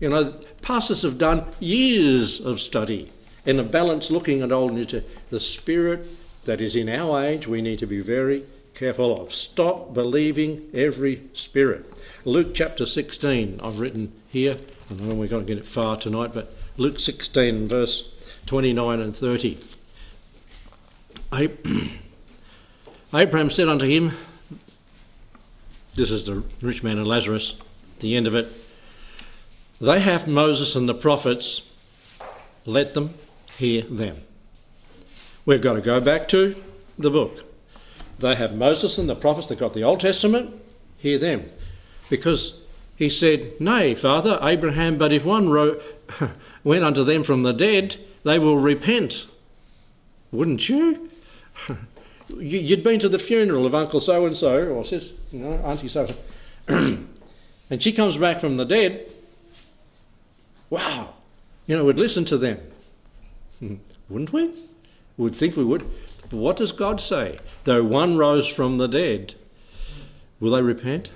You 0.00 0.10
know, 0.10 0.34
pastors 0.62 1.02
have 1.02 1.18
done 1.18 1.46
years 1.60 2.40
of 2.40 2.60
study 2.60 3.10
in 3.46 3.58
a 3.58 3.62
balance 3.62 4.10
looking 4.10 4.42
at 4.42 4.52
Old 4.52 4.72
New. 4.72 4.84
The 5.30 5.40
spirit 5.40 6.06
that 6.44 6.60
is 6.60 6.76
in 6.76 6.88
our 6.88 7.24
age, 7.24 7.46
we 7.46 7.62
need 7.62 7.78
to 7.78 7.86
be 7.86 8.00
very 8.00 8.44
careful 8.74 9.20
of. 9.20 9.32
Stop 9.32 9.94
believing 9.94 10.68
every 10.74 11.22
spirit. 11.32 11.90
Luke 12.24 12.54
chapter 12.54 12.86
16, 12.86 13.60
I've 13.62 13.78
written 13.78 14.12
here. 14.28 14.56
I 14.90 14.94
know 14.94 15.14
we're 15.14 15.28
going 15.28 15.46
to 15.46 15.54
get 15.54 15.58
it 15.58 15.66
far 15.66 15.96
tonight, 15.96 16.32
but 16.34 16.53
Luke 16.76 16.98
16, 16.98 17.68
verse 17.68 18.08
29 18.46 19.00
and 19.00 19.14
30. 19.14 19.58
Abraham 23.14 23.50
said 23.50 23.68
unto 23.68 23.86
him, 23.86 24.12
This 25.94 26.10
is 26.10 26.26
the 26.26 26.42
rich 26.60 26.82
man 26.82 26.98
and 26.98 27.06
Lazarus, 27.06 27.54
the 28.00 28.16
end 28.16 28.26
of 28.26 28.34
it. 28.34 28.52
They 29.80 30.00
have 30.00 30.26
Moses 30.26 30.74
and 30.74 30.88
the 30.88 30.94
prophets, 30.94 31.62
let 32.66 32.94
them 32.94 33.14
hear 33.56 33.82
them. 33.82 34.16
We've 35.46 35.62
got 35.62 35.74
to 35.74 35.80
go 35.80 36.00
back 36.00 36.26
to 36.28 36.56
the 36.98 37.10
book. 37.10 37.44
They 38.18 38.34
have 38.34 38.56
Moses 38.56 38.98
and 38.98 39.08
the 39.08 39.14
prophets, 39.14 39.46
they've 39.46 39.58
got 39.58 39.74
the 39.74 39.84
Old 39.84 40.00
Testament, 40.00 40.60
hear 40.98 41.18
them. 41.18 41.50
Because 42.10 42.54
he 42.96 43.10
said, 43.10 43.60
Nay, 43.60 43.94
Father, 43.94 44.38
Abraham, 44.42 44.98
but 44.98 45.12
if 45.12 45.24
one 45.24 45.48
wrote, 45.48 45.82
went 46.64 46.84
unto 46.84 47.04
them 47.04 47.22
from 47.22 47.42
the 47.42 47.52
dead, 47.52 47.96
they 48.24 48.38
will 48.38 48.58
repent. 48.58 49.26
Wouldn't 50.32 50.68
you? 50.68 51.10
You'd 52.36 52.82
been 52.82 52.98
to 53.00 53.08
the 53.08 53.18
funeral 53.18 53.66
of 53.66 53.74
Uncle 53.74 54.00
so 54.00 54.26
and 54.26 54.36
so, 54.36 54.66
or 54.68 54.84
sis, 54.84 55.12
you 55.30 55.40
know, 55.40 55.52
Auntie 55.58 55.88
so 55.88 56.08
and 56.68 57.82
she 57.82 57.92
comes 57.92 58.16
back 58.16 58.40
from 58.40 58.56
the 58.56 58.64
dead. 58.64 59.08
Wow, 60.70 61.14
you 61.66 61.76
know, 61.76 61.84
we'd 61.84 61.98
listen 61.98 62.24
to 62.26 62.38
them, 62.38 62.58
hmm. 63.58 63.74
wouldn't 64.08 64.32
we? 64.32 64.52
We'd 65.16 65.36
think 65.36 65.56
we 65.56 65.64
would. 65.64 65.88
But 66.30 66.38
what 66.38 66.56
does 66.56 66.72
God 66.72 67.00
say? 67.00 67.38
Though 67.64 67.84
one 67.84 68.16
rose 68.16 68.48
from 68.48 68.78
the 68.78 68.88
dead, 68.88 69.34
will 70.40 70.52
they 70.52 70.62
repent? 70.62 71.10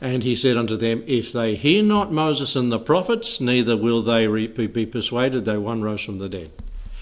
And 0.00 0.22
he 0.22 0.34
said 0.34 0.56
unto 0.56 0.76
them, 0.76 1.04
If 1.06 1.32
they 1.32 1.56
hear 1.56 1.82
not 1.82 2.10
Moses 2.10 2.56
and 2.56 2.72
the 2.72 2.78
prophets, 2.78 3.40
neither 3.40 3.76
will 3.76 4.02
they 4.02 4.26
be 4.46 4.86
persuaded, 4.86 5.44
though 5.44 5.60
one 5.60 5.82
rose 5.82 6.02
from 6.02 6.18
the 6.18 6.28
dead. 6.28 6.50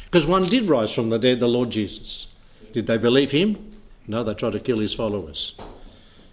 Because 0.06 0.26
one 0.26 0.44
did 0.44 0.68
rise 0.68 0.92
from 0.92 1.10
the 1.10 1.18
dead, 1.18 1.38
the 1.38 1.48
Lord 1.48 1.70
Jesus. 1.70 2.28
Did 2.72 2.86
they 2.86 2.98
believe 2.98 3.30
him? 3.30 3.72
No, 4.06 4.24
they 4.24 4.34
tried 4.34 4.52
to 4.52 4.60
kill 4.60 4.78
his 4.78 4.94
followers 4.94 5.54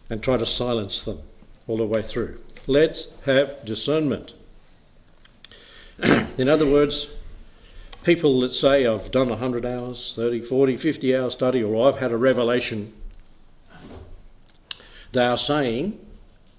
and 0.09 0.23
try 0.23 0.37
to 0.37 0.45
silence 0.45 1.03
them 1.03 1.19
all 1.67 1.77
the 1.77 1.85
way 1.85 2.01
through. 2.01 2.39
Let's 2.67 3.07
have 3.25 3.63
discernment. 3.65 4.33
In 6.37 6.49
other 6.49 6.69
words, 6.69 7.11
people 8.03 8.39
that 8.41 8.53
say, 8.53 8.87
I've 8.87 9.11
done 9.11 9.29
100 9.29 9.65
hours, 9.65 10.13
30, 10.15 10.41
40, 10.41 10.77
50 10.77 11.15
hours 11.15 11.33
study, 11.33 11.63
or 11.63 11.87
I've 11.87 11.99
had 11.99 12.11
a 12.11 12.17
revelation, 12.17 12.93
they 15.11 15.25
are 15.25 15.37
saying, 15.37 15.99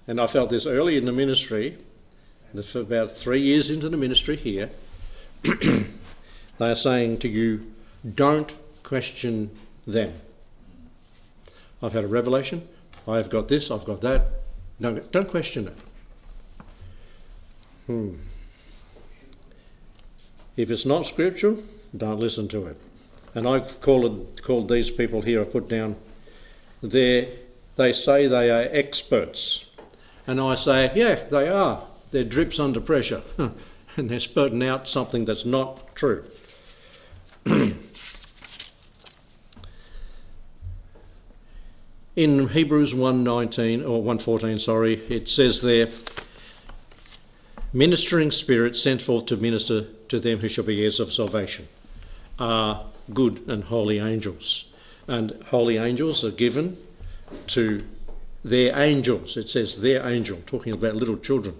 and 0.07 0.21
I 0.21 0.27
felt 0.27 0.49
this 0.49 0.65
early 0.65 0.97
in 0.97 1.05
the 1.05 1.11
ministry, 1.11 1.77
and 2.53 2.65
for 2.65 2.79
about 2.79 3.11
three 3.11 3.41
years 3.41 3.69
into 3.69 3.89
the 3.89 3.97
ministry 3.97 4.37
here, 4.37 4.69
they 5.43 5.85
are 6.59 6.75
saying 6.75 7.19
to 7.19 7.27
you, 7.27 7.71
don't 8.15 8.55
question 8.83 9.51
them. 9.85 10.13
I've 11.83 11.93
had 11.93 12.05
a 12.05 12.07
revelation, 12.07 12.67
I've 13.07 13.29
got 13.29 13.49
this, 13.49 13.69
I've 13.69 13.85
got 13.85 14.01
that. 14.01 14.27
Don't, 14.79 15.11
don't 15.11 15.27
question 15.27 15.67
it. 15.67 15.77
Hmm. 17.87 18.15
If 20.55 20.71
it's 20.71 20.85
not 20.85 21.05
scriptural, 21.05 21.63
don't 21.95 22.19
listen 22.19 22.47
to 22.49 22.67
it. 22.67 22.77
And 23.35 23.47
I've 23.47 23.81
called, 23.81 24.41
called 24.41 24.69
these 24.69 24.89
people 24.89 25.21
here, 25.21 25.41
I 25.41 25.45
put 25.45 25.67
down, 25.69 25.95
they 26.81 27.29
say 27.77 28.27
they 28.27 28.49
are 28.49 28.67
experts 28.71 29.66
and 30.27 30.39
I 30.41 30.55
say, 30.55 30.91
yeah, 30.93 31.23
they 31.31 31.47
are. 31.47 31.83
They're 32.11 32.23
drips 32.23 32.59
under 32.59 32.79
pressure. 32.81 33.23
and 33.97 34.09
they're 34.09 34.19
spurting 34.19 34.63
out 34.63 34.87
something 34.87 35.25
that's 35.25 35.45
not 35.45 35.95
true. 35.95 36.23
In 42.15 42.49
Hebrews 42.49 42.93
1:19 42.93 43.87
or 43.87 44.03
1:14, 44.03 44.59
sorry, 44.59 44.95
it 45.07 45.29
says 45.29 45.61
there, 45.61 45.89
ministering 47.71 48.31
spirits 48.31 48.81
sent 48.81 49.03
forth 49.03 49.27
to 49.27 49.37
minister 49.37 49.85
to 50.09 50.19
them 50.19 50.39
who 50.39 50.49
shall 50.49 50.63
be 50.63 50.83
heirs 50.83 50.99
of 50.99 51.13
salvation 51.13 51.67
are 52.39 52.85
good 53.13 53.41
and 53.47 53.65
holy 53.65 53.99
angels. 53.99 54.65
And 55.07 55.31
holy 55.49 55.77
angels 55.77 56.23
are 56.23 56.31
given 56.31 56.77
to 57.47 57.83
their 58.43 58.77
angels. 58.77 59.37
It 59.37 59.49
says 59.49 59.81
their 59.81 60.07
angel, 60.07 60.41
talking 60.45 60.73
about 60.73 60.95
little 60.95 61.17
children. 61.17 61.55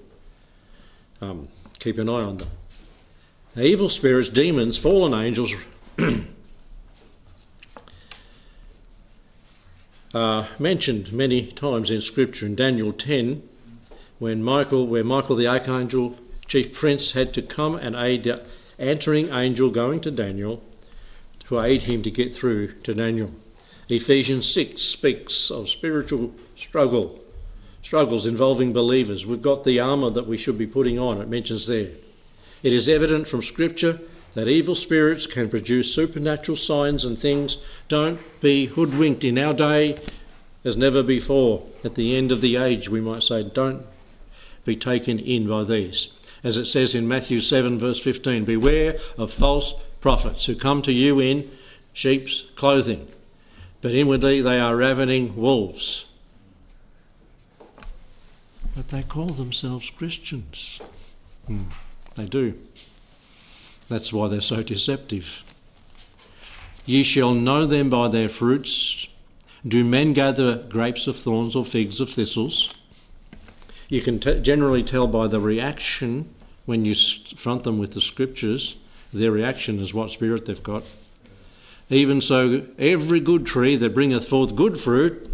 Um, 1.21 1.47
keep 1.79 1.97
an 1.97 2.09
eye 2.09 2.23
on 2.23 2.37
them. 2.37 2.49
Now, 3.55 3.63
evil 3.63 3.89
spirits, 3.89 4.29
demons, 4.29 4.77
fallen 4.77 5.13
angels 5.13 5.53
are 10.13 10.47
mentioned 10.59 11.11
many 11.11 11.47
times 11.47 11.89
in 11.89 12.01
Scripture. 12.01 12.45
In 12.45 12.55
Daniel 12.55 12.93
10, 12.93 13.41
when 14.19 14.43
Michael, 14.43 14.85
where 14.87 15.03
Michael 15.03 15.35
the 15.35 15.47
archangel, 15.47 16.17
chief 16.47 16.73
prince, 16.73 17.11
had 17.11 17.33
to 17.33 17.41
come 17.41 17.75
and 17.75 17.95
aid 17.95 18.23
the 18.23 18.45
answering 18.79 19.29
angel 19.33 19.69
going 19.69 19.99
to 20.01 20.11
Daniel 20.11 20.61
to 21.47 21.59
aid 21.61 21.83
him 21.83 22.03
to 22.03 22.11
get 22.11 22.35
through 22.35 22.73
to 22.81 22.93
Daniel. 22.93 23.31
Ephesians 23.89 24.51
6 24.51 24.81
speaks 24.81 25.49
of 25.49 25.69
spiritual 25.69 26.33
struggle, 26.55 27.19
struggles 27.81 28.25
involving 28.25 28.73
believers. 28.73 29.25
We've 29.25 29.41
got 29.41 29.63
the 29.63 29.79
armour 29.79 30.09
that 30.09 30.27
we 30.27 30.37
should 30.37 30.57
be 30.57 30.67
putting 30.67 30.99
on, 30.99 31.21
it 31.21 31.29
mentions 31.29 31.67
there. 31.67 31.91
It 32.63 32.73
is 32.73 32.89
evident 32.89 33.27
from 33.27 33.41
Scripture 33.41 33.99
that 34.33 34.47
evil 34.47 34.75
spirits 34.75 35.25
can 35.25 35.49
produce 35.49 35.93
supernatural 35.95 36.57
signs 36.57 37.05
and 37.05 37.17
things. 37.17 37.57
Don't 37.87 38.19
be 38.41 38.65
hoodwinked 38.65 39.23
in 39.23 39.37
our 39.37 39.53
day 39.53 39.99
as 40.63 40.75
never 40.75 41.01
before. 41.01 41.65
At 41.83 41.95
the 41.95 42.15
end 42.15 42.31
of 42.31 42.41
the 42.41 42.57
age, 42.57 42.89
we 42.89 43.01
might 43.01 43.23
say, 43.23 43.43
don't 43.43 43.85
be 44.65 44.75
taken 44.75 45.17
in 45.17 45.47
by 45.47 45.63
these. 45.63 46.09
As 46.43 46.57
it 46.57 46.65
says 46.65 46.93
in 46.93 47.07
Matthew 47.07 47.41
7, 47.41 47.79
verse 47.79 47.99
15 47.99 48.45
Beware 48.45 48.97
of 49.17 49.31
false 49.31 49.73
prophets 50.01 50.45
who 50.45 50.55
come 50.55 50.81
to 50.83 50.91
you 50.91 51.19
in 51.19 51.49
sheep's 51.93 52.41
clothing, 52.55 53.07
but 53.81 53.93
inwardly 53.93 54.41
they 54.41 54.59
are 54.59 54.75
ravening 54.75 55.35
wolves. 55.35 56.05
But 58.75 58.89
they 58.89 59.03
call 59.03 59.27
themselves 59.27 59.89
Christians. 59.89 60.79
Hmm, 61.47 61.63
they 62.15 62.25
do. 62.25 62.53
That's 63.89 64.11
why 64.11 64.27
they're 64.27 64.41
so 64.41 64.63
deceptive. 64.63 65.43
Ye 66.85 67.03
shall 67.03 67.33
know 67.33 67.65
them 67.65 67.89
by 67.89 68.07
their 68.07 68.29
fruits. 68.29 69.07
Do 69.67 69.83
men 69.83 70.13
gather 70.13 70.57
grapes 70.57 71.07
of 71.07 71.17
thorns 71.17 71.55
or 71.55 71.65
figs 71.65 71.99
of 71.99 72.09
thistles? 72.09 72.73
You 73.89 74.01
can 74.01 74.19
t- 74.19 74.39
generally 74.39 74.83
tell 74.83 75.07
by 75.07 75.27
the 75.27 75.39
reaction 75.39 76.33
when 76.65 76.85
you 76.85 76.93
front 76.93 77.63
them 77.63 77.79
with 77.79 77.93
the 77.93 78.01
scriptures, 78.01 78.75
their 79.13 79.31
reaction 79.31 79.79
is 79.79 79.93
what 79.93 80.11
spirit 80.11 80.45
they've 80.45 80.61
got. 80.61 80.83
Even 81.89 82.19
so, 82.19 82.63
every 82.77 83.19
good 83.19 83.45
tree 83.45 83.75
that 83.77 83.93
bringeth 83.93 84.27
forth 84.27 84.55
good 84.55 84.79
fruit, 84.79 85.29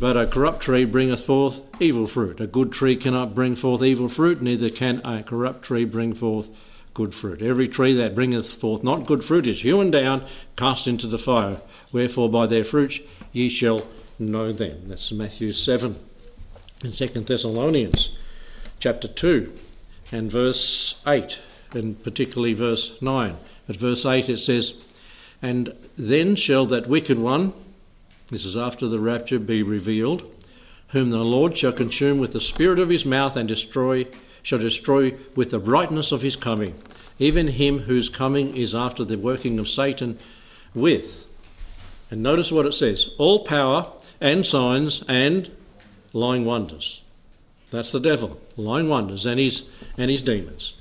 but 0.00 0.16
a 0.16 0.26
corrupt 0.26 0.60
tree 0.60 0.84
bringeth 0.84 1.24
forth 1.24 1.60
evil 1.80 2.06
fruit. 2.06 2.40
A 2.40 2.46
good 2.46 2.72
tree 2.72 2.96
cannot 2.96 3.34
bring 3.34 3.54
forth 3.54 3.82
evil 3.82 4.08
fruit, 4.08 4.42
neither 4.42 4.68
can 4.68 5.00
a 5.04 5.22
corrupt 5.22 5.62
tree 5.62 5.84
bring 5.84 6.12
forth 6.12 6.48
good 6.92 7.14
fruit. 7.14 7.40
Every 7.40 7.68
tree 7.68 7.94
that 7.94 8.14
bringeth 8.14 8.52
forth 8.52 8.82
not 8.82 9.06
good 9.06 9.24
fruit 9.24 9.46
is 9.46 9.62
hewn 9.62 9.90
down, 9.90 10.24
cast 10.56 10.86
into 10.86 11.06
the 11.06 11.18
fire. 11.18 11.60
Wherefore 11.92 12.28
by 12.28 12.46
their 12.46 12.64
fruits 12.64 13.00
ye 13.32 13.48
shall 13.48 13.86
know 14.18 14.50
them. 14.50 14.88
That's 14.88 15.12
Matthew 15.12 15.52
7 15.52 15.96
and 16.82 16.92
2 16.92 17.06
Thessalonians 17.06 18.16
chapter 18.80 19.08
2 19.08 19.52
and 20.12 20.30
verse 20.30 20.96
8, 21.06 21.38
and 21.72 22.02
particularly 22.02 22.54
verse 22.54 22.92
9. 23.00 23.36
At 23.68 23.76
verse 23.76 24.04
8 24.04 24.28
it 24.28 24.38
says, 24.38 24.74
And 25.42 25.74
then 25.96 26.36
shall 26.36 26.66
that 26.66 26.88
wicked 26.88 27.18
one, 27.18 27.52
this 28.30 28.44
is 28.44 28.56
after 28.56 28.88
the 28.88 28.98
rapture, 28.98 29.38
be 29.38 29.62
revealed, 29.62 30.24
whom 30.88 31.10
the 31.10 31.18
Lord 31.18 31.56
shall 31.56 31.72
consume 31.72 32.18
with 32.18 32.32
the 32.32 32.40
spirit 32.40 32.78
of 32.78 32.88
his 32.88 33.04
mouth 33.04 33.36
and 33.36 33.48
destroy, 33.48 34.06
shall 34.42 34.58
destroy 34.58 35.14
with 35.34 35.50
the 35.50 35.58
brightness 35.58 36.12
of 36.12 36.22
his 36.22 36.36
coming, 36.36 36.74
even 37.18 37.48
him 37.48 37.80
whose 37.80 38.08
coming 38.08 38.56
is 38.56 38.74
after 38.74 39.04
the 39.04 39.18
working 39.18 39.58
of 39.58 39.68
Satan 39.68 40.18
with. 40.74 41.26
And 42.10 42.22
notice 42.22 42.52
what 42.52 42.66
it 42.66 42.72
says 42.72 43.10
all 43.18 43.44
power 43.44 43.92
and 44.20 44.46
signs 44.46 45.02
and 45.08 45.50
lying 46.12 46.44
wonders. 46.44 47.02
That's 47.70 47.92
the 47.92 48.00
devil, 48.00 48.40
lying 48.56 48.88
wonders, 48.88 49.26
and 49.26 49.40
his, 49.40 49.64
and 49.98 50.10
his 50.10 50.22
demons. 50.22 50.74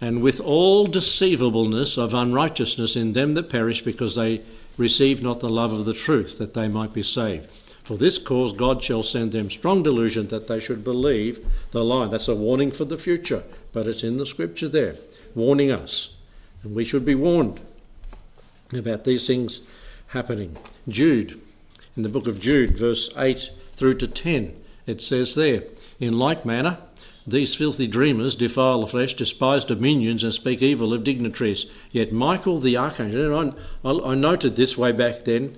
And 0.00 0.22
with 0.22 0.40
all 0.40 0.86
deceivableness 0.86 1.96
of 1.96 2.14
unrighteousness 2.14 2.96
in 2.96 3.12
them 3.12 3.34
that 3.34 3.48
perish, 3.48 3.82
because 3.82 4.14
they 4.14 4.42
receive 4.76 5.22
not 5.22 5.40
the 5.40 5.48
love 5.48 5.72
of 5.72 5.84
the 5.84 5.94
truth, 5.94 6.38
that 6.38 6.54
they 6.54 6.68
might 6.68 6.92
be 6.92 7.02
saved. 7.02 7.48
For 7.84 7.98
this 7.98 8.16
cause 8.16 8.52
God 8.52 8.82
shall 8.82 9.02
send 9.02 9.32
them 9.32 9.50
strong 9.50 9.82
delusion 9.82 10.28
that 10.28 10.46
they 10.46 10.58
should 10.58 10.82
believe 10.82 11.46
the 11.70 11.84
lie. 11.84 12.06
That's 12.06 12.28
a 12.28 12.34
warning 12.34 12.72
for 12.72 12.86
the 12.86 12.98
future, 12.98 13.44
but 13.72 13.86
it's 13.86 14.02
in 14.02 14.16
the 14.16 14.26
scripture 14.26 14.68
there, 14.68 14.96
warning 15.34 15.70
us. 15.70 16.10
And 16.62 16.74
we 16.74 16.84
should 16.84 17.04
be 17.04 17.14
warned 17.14 17.60
about 18.72 19.04
these 19.04 19.26
things 19.26 19.60
happening. 20.08 20.56
Jude, 20.88 21.40
in 21.94 22.02
the 22.02 22.08
book 22.08 22.26
of 22.26 22.40
Jude, 22.40 22.78
verse 22.78 23.10
8 23.16 23.50
through 23.74 23.98
to 23.98 24.08
10, 24.08 24.56
it 24.86 25.02
says 25.02 25.34
there, 25.34 25.64
In 26.00 26.18
like 26.18 26.46
manner, 26.46 26.78
these 27.26 27.54
filthy 27.54 27.86
dreamers 27.86 28.36
defile 28.36 28.82
the 28.82 28.86
flesh, 28.86 29.14
despise 29.14 29.64
dominions, 29.64 30.22
and 30.22 30.32
speak 30.32 30.60
evil 30.60 30.92
of 30.92 31.04
dignitaries. 31.04 31.66
Yet 31.90 32.12
Michael 32.12 32.60
the 32.60 32.76
archangel, 32.76 33.38
and 33.40 33.54
I, 33.82 33.90
I 33.90 34.14
noted 34.14 34.56
this 34.56 34.76
way 34.76 34.92
back 34.92 35.24
then. 35.24 35.56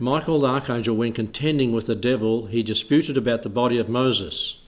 Michael 0.00 0.40
the 0.40 0.48
archangel, 0.48 0.96
when 0.96 1.12
contending 1.12 1.72
with 1.72 1.86
the 1.86 1.94
devil, 1.94 2.46
he 2.46 2.64
disputed 2.64 3.16
about 3.16 3.42
the 3.42 3.48
body 3.48 3.78
of 3.78 3.88
Moses. 3.88 4.58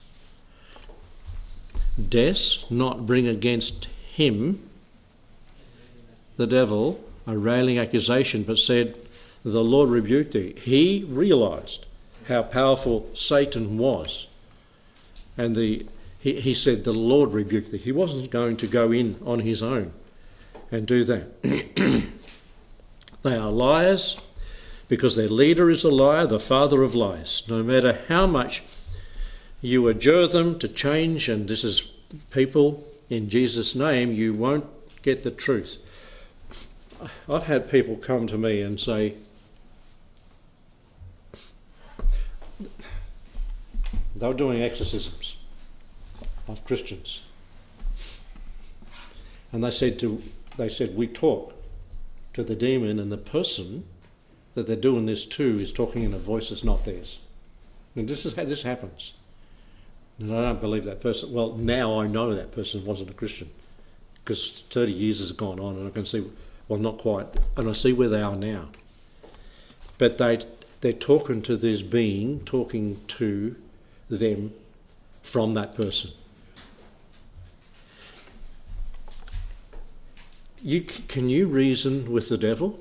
Des 2.09 2.63
not 2.69 3.05
bring 3.05 3.27
against 3.27 3.87
him, 4.13 4.69
the 6.37 6.47
devil, 6.47 7.03
a 7.27 7.37
railing 7.37 7.77
accusation, 7.77 8.43
but 8.43 8.57
said, 8.57 8.97
The 9.43 9.63
Lord 9.63 9.89
rebuked 9.89 10.31
thee. 10.31 10.55
He 10.61 11.05
realized 11.09 11.85
how 12.27 12.43
powerful 12.43 13.09
Satan 13.13 13.77
was. 13.77 14.27
And 15.37 15.55
the, 15.55 15.85
he, 16.19 16.39
he 16.41 16.53
said, 16.53 16.83
The 16.83 16.93
Lord 16.93 17.33
rebuked 17.33 17.71
thee. 17.71 17.77
He 17.77 17.91
wasn't 17.91 18.29
going 18.29 18.57
to 18.57 18.67
go 18.67 18.91
in 18.91 19.17
on 19.25 19.39
his 19.39 19.63
own 19.63 19.93
and 20.71 20.85
do 20.85 21.03
that. 21.03 21.41
they 23.23 23.35
are 23.35 23.51
liars 23.51 24.17
because 24.87 25.15
their 25.15 25.29
leader 25.29 25.69
is 25.69 25.83
a 25.83 25.89
liar, 25.89 26.27
the 26.27 26.39
father 26.39 26.83
of 26.83 26.93
lies. 26.93 27.43
No 27.47 27.63
matter 27.63 28.01
how 28.07 28.27
much 28.27 28.63
you 29.61 29.87
adjure 29.87 30.27
them 30.27 30.59
to 30.59 30.67
change, 30.67 31.29
and 31.29 31.47
this 31.47 31.63
is 31.63 31.83
people 32.29 32.85
in 33.09 33.29
Jesus' 33.29 33.75
name, 33.75 34.11
you 34.11 34.33
won't 34.33 34.65
get 35.01 35.23
the 35.23 35.31
truth. 35.31 35.77
I've 37.27 37.43
had 37.43 37.71
people 37.71 37.95
come 37.95 38.27
to 38.27 38.37
me 38.37 38.61
and 38.61 38.79
say, 38.79 39.15
they 44.21 44.27
were 44.27 44.35
doing 44.35 44.61
exorcisms 44.61 45.35
of 46.47 46.63
Christians. 46.63 47.23
And 49.51 49.63
they 49.63 49.71
said 49.71 49.97
to 49.99 50.21
they 50.57 50.69
said 50.69 50.95
we 50.95 51.07
talk 51.07 51.55
to 52.35 52.43
the 52.43 52.55
demon 52.55 52.99
and 52.99 53.11
the 53.11 53.17
person 53.17 53.83
that 54.53 54.67
they're 54.67 54.75
doing 54.75 55.07
this 55.07 55.25
to 55.25 55.59
is 55.59 55.71
talking 55.71 56.03
in 56.03 56.13
a 56.13 56.19
voice 56.19 56.49
that's 56.49 56.63
not 56.63 56.85
theirs. 56.85 57.19
And 57.95 58.07
this 58.07 58.25
is 58.25 58.35
how 58.35 58.45
this 58.45 58.61
happens. 58.61 59.13
And 60.19 60.31
I 60.35 60.43
don't 60.43 60.61
believe 60.61 60.85
that 60.85 61.01
person. 61.01 61.33
Well, 61.33 61.53
now 61.53 61.99
I 61.99 62.05
know 62.05 62.35
that 62.35 62.51
person 62.51 62.85
wasn't 62.85 63.09
a 63.09 63.13
Christian 63.13 63.49
because 64.23 64.63
30 64.69 64.93
years 64.93 65.19
has 65.19 65.31
gone 65.31 65.59
on 65.59 65.77
and 65.77 65.87
I 65.87 65.89
can 65.89 66.05
see, 66.05 66.23
well, 66.67 66.77
not 66.77 66.99
quite, 66.99 67.25
and 67.57 67.67
I 67.67 67.73
see 67.73 67.91
where 67.91 68.09
they 68.09 68.21
are 68.21 68.35
now. 68.35 68.69
But 69.97 70.19
they, 70.19 70.41
they're 70.81 70.93
talking 70.93 71.41
to 71.43 71.57
this 71.57 71.81
being, 71.81 72.41
talking 72.41 73.01
to 73.07 73.55
them 74.17 74.53
from 75.23 75.53
that 75.53 75.75
person. 75.75 76.11
You, 80.63 80.81
can 80.81 81.29
you 81.29 81.47
reason 81.47 82.11
with 82.11 82.29
the 82.29 82.37
devil? 82.37 82.79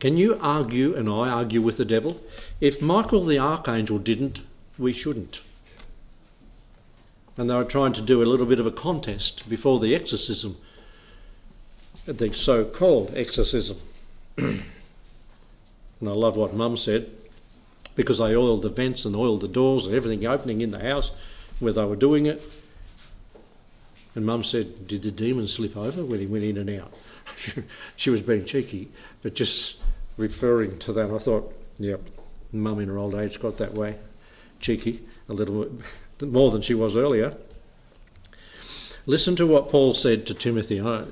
Can 0.00 0.16
you 0.16 0.38
argue, 0.40 0.94
and 0.94 1.08
I 1.08 1.28
argue 1.28 1.60
with 1.60 1.76
the 1.76 1.84
devil? 1.84 2.20
If 2.60 2.80
Michael 2.80 3.24
the 3.24 3.38
archangel 3.38 3.98
didn't, 3.98 4.40
we 4.78 4.92
shouldn't. 4.92 5.42
And 7.36 7.50
they 7.50 7.54
were 7.54 7.64
trying 7.64 7.92
to 7.94 8.02
do 8.02 8.22
a 8.22 8.24
little 8.24 8.46
bit 8.46 8.60
of 8.60 8.66
a 8.66 8.70
contest 8.70 9.48
before 9.48 9.80
the 9.80 9.94
exorcism, 9.94 10.56
the 12.06 12.32
so 12.32 12.64
called 12.64 13.12
exorcism. 13.14 13.76
and 14.38 14.62
I 16.02 16.10
love 16.10 16.36
what 16.36 16.54
Mum 16.54 16.76
said 16.76 17.10
because 17.96 18.18
they 18.18 18.34
oiled 18.36 18.62
the 18.62 18.68
vents 18.68 19.04
and 19.04 19.14
oiled 19.14 19.40
the 19.40 19.48
doors 19.48 19.86
and 19.86 19.94
everything 19.94 20.26
opening 20.26 20.60
in 20.60 20.70
the 20.70 20.80
house 20.80 21.10
where 21.60 21.72
they 21.72 21.84
were 21.84 21.96
doing 21.96 22.26
it. 22.26 22.42
And 24.14 24.24
Mum 24.24 24.42
said, 24.42 24.86
Did 24.86 25.02
the 25.02 25.10
demon 25.10 25.46
slip 25.48 25.76
over 25.76 26.04
when 26.04 26.20
he 26.20 26.26
went 26.26 26.44
in 26.44 26.56
and 26.56 26.70
out? 26.70 26.92
she 27.96 28.10
was 28.10 28.20
being 28.20 28.44
cheeky, 28.44 28.90
but 29.22 29.34
just 29.34 29.78
referring 30.16 30.78
to 30.80 30.92
that, 30.92 31.10
I 31.10 31.18
thought, 31.18 31.52
yep, 31.78 32.00
Mum 32.52 32.80
in 32.80 32.88
her 32.88 32.98
old 32.98 33.14
age 33.14 33.40
got 33.40 33.58
that 33.58 33.74
way, 33.74 33.96
cheeky, 34.60 35.02
a 35.28 35.32
little 35.32 35.64
bit 36.18 36.28
more 36.30 36.50
than 36.50 36.62
she 36.62 36.74
was 36.74 36.96
earlier. 36.96 37.36
Listen 39.06 39.36
to 39.36 39.46
what 39.46 39.68
Paul 39.68 39.92
said 39.92 40.26
to 40.26 40.34
Timothy. 40.34 40.80
I, 40.80 41.04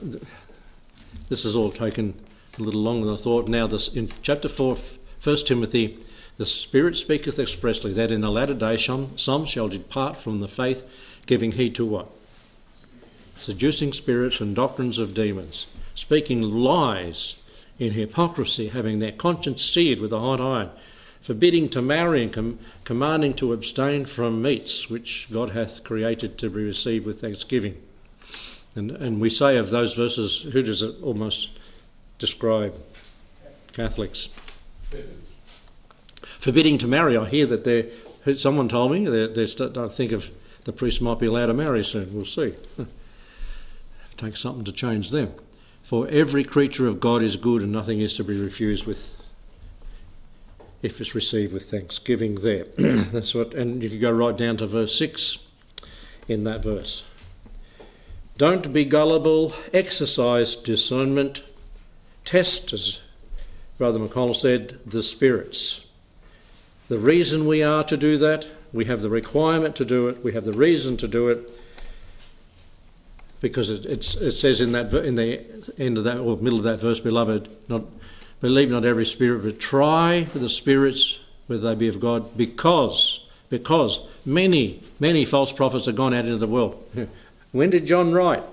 this 1.29 1.43
has 1.43 1.55
all 1.55 1.71
taken 1.71 2.15
a 2.59 2.63
little 2.63 2.81
longer 2.81 3.07
than 3.07 3.15
I 3.15 3.19
thought. 3.19 3.49
Now, 3.49 3.67
this 3.67 3.89
in 3.89 4.11
chapter 4.23 4.49
4, 4.49 4.77
1 5.23 5.37
Timothy 5.39 5.99
The 6.39 6.47
Spirit 6.47 6.97
speaketh 6.97 7.39
expressly 7.39 7.93
that 7.93 8.11
in 8.11 8.21
the 8.21 8.31
latter 8.31 8.55
day 8.55 8.77
some, 8.77 9.17
shall 9.17 9.69
depart 9.69 10.17
from 10.17 10.41
the 10.41 10.49
faith, 10.49 10.83
giving 11.27 11.53
heed 11.53 11.75
to 11.77 11.85
what? 11.85 12.09
Seducing 13.37 13.93
spirits 13.93 14.41
and 14.41 14.57
doctrines 14.57 14.99
of 14.99 15.15
demons, 15.15 15.67
speaking 15.95 16.43
lies 16.43 17.35
in 17.79 17.93
hypocrisy, 17.93 18.69
having 18.69 18.99
their 18.99 19.13
conscience 19.13 19.65
seared 19.65 20.01
with 20.01 20.13
a 20.13 20.21
hot 20.21 20.41
iron, 20.41 20.71
forbidding 21.21 21.69
to 21.69 21.83
marry 21.83 22.23
and 22.23 22.33
com- 22.33 22.59
commanding 22.85 23.35
to 23.35 23.53
abstain 23.53 24.05
from 24.05 24.43
meats 24.43 24.89
which 24.89 25.29
God 25.33 25.51
hath 25.51 25.85
created 25.85 26.39
to 26.39 26.51
be 26.51 26.65
received 26.65 27.07
with 27.07 27.21
thanksgiving. 27.21 27.81
And, 28.75 28.91
and 28.91 29.21
we 29.21 29.31
say 29.31 29.57
of 29.57 29.71
those 29.71 29.95
verses, 29.95 30.41
who 30.53 30.63
does 30.63 30.83
it 30.83 30.97
almost 31.03 31.51
describe? 32.19 32.75
Catholics. 33.73 34.29
Forbidding 36.43 36.79
to 36.79 36.89
marry. 36.89 37.17
I 37.17 37.29
hear 37.29 37.47
that 37.47 37.63
they're, 37.63 37.87
someone 38.35 38.69
told 38.69 38.91
me, 38.91 39.07
they're, 39.07 39.29
they're, 39.29 39.85
I 39.85 39.87
think 39.87 40.11
of 40.11 40.33
the 40.65 40.73
priest 40.73 41.01
might 41.01 41.21
be 41.21 41.27
allowed 41.27 41.47
to 41.47 41.55
marry 41.55 41.85
soon. 41.85 42.13
We'll 42.13 42.25
see. 42.25 42.55
Take 44.17 44.37
something 44.37 44.65
to 44.65 44.73
change 44.73 45.11
them. 45.11 45.35
For 45.85 46.09
every 46.09 46.43
creature 46.43 46.89
of 46.89 46.99
God 46.99 47.23
is 47.23 47.37
good 47.37 47.63
and 47.63 47.71
nothing 47.71 48.01
is 48.01 48.15
to 48.15 48.25
be 48.25 48.37
refused 48.37 48.87
with 48.87 49.15
if 50.83 51.01
it's 51.01 51.15
received 51.15 51.53
with 51.53 51.71
thanksgiving 51.71 52.35
there. 52.35 52.65
That's 52.77 53.35
what 53.35 53.55
and 53.55 53.81
you 53.81 53.89
can 53.89 54.01
go 54.01 54.11
right 54.11 54.37
down 54.37 54.57
to 54.57 54.67
verse 54.67 54.99
6 54.99 55.39
in 56.27 56.43
that 56.43 56.65
verse. 56.65 57.05
Don't 58.37 58.73
be 58.73 58.85
gullible, 58.85 59.55
exercise 59.73 60.57
discernment, 60.57 61.45
test, 62.25 62.73
as 62.73 62.99
Brother 63.79 64.01
McConnell 64.01 64.35
said, 64.35 64.81
the 64.85 65.05
spirits. 65.05 65.83
The 66.93 66.99
reason 66.99 67.47
we 67.47 67.63
are 67.63 67.83
to 67.85 67.97
do 67.97 68.19
that, 68.19 68.47
we 68.71 68.85
have 68.85 69.01
the 69.01 69.09
requirement 69.09 69.75
to 69.77 69.85
do 69.87 70.09
it, 70.09 70.23
we 70.23 70.35
have 70.35 70.45
the 70.45 70.53
reason 70.53 70.99
to 70.99 71.09
do 71.09 71.29
it, 71.29 71.51
because 73.41 73.71
it, 73.71 73.87
it 73.87 74.33
says 74.33 74.61
in 74.61 74.73
that 74.73 74.93
in 74.93 75.15
the 75.15 75.41
end 75.79 75.97
of 75.97 76.05
that 76.05 76.19
or 76.19 76.37
middle 76.37 76.59
of 76.59 76.65
that 76.65 76.81
verse, 76.81 77.01
beloved, 77.01 77.49
not 77.67 77.85
believe 78.43 78.71
not 78.71 78.85
every 78.85 79.07
spirit, 79.07 79.43
but 79.43 79.59
try 79.59 80.25
the 80.35 80.51
spirits 80.51 81.19
whether 81.47 81.63
they 81.63 81.75
be 81.75 81.89
of 81.89 81.99
God, 81.99 82.37
because 82.37 83.21
because 83.49 84.01
many 84.27 84.83
many 85.01 85.25
false 85.25 85.51
prophets 85.51 85.87
have 85.87 85.97
gone 85.97 86.13
out 86.13 86.27
into 86.27 86.37
the 86.37 86.47
world. 86.47 86.77
when 87.53 87.71
did 87.71 87.87
John 87.87 88.13
write? 88.13 88.45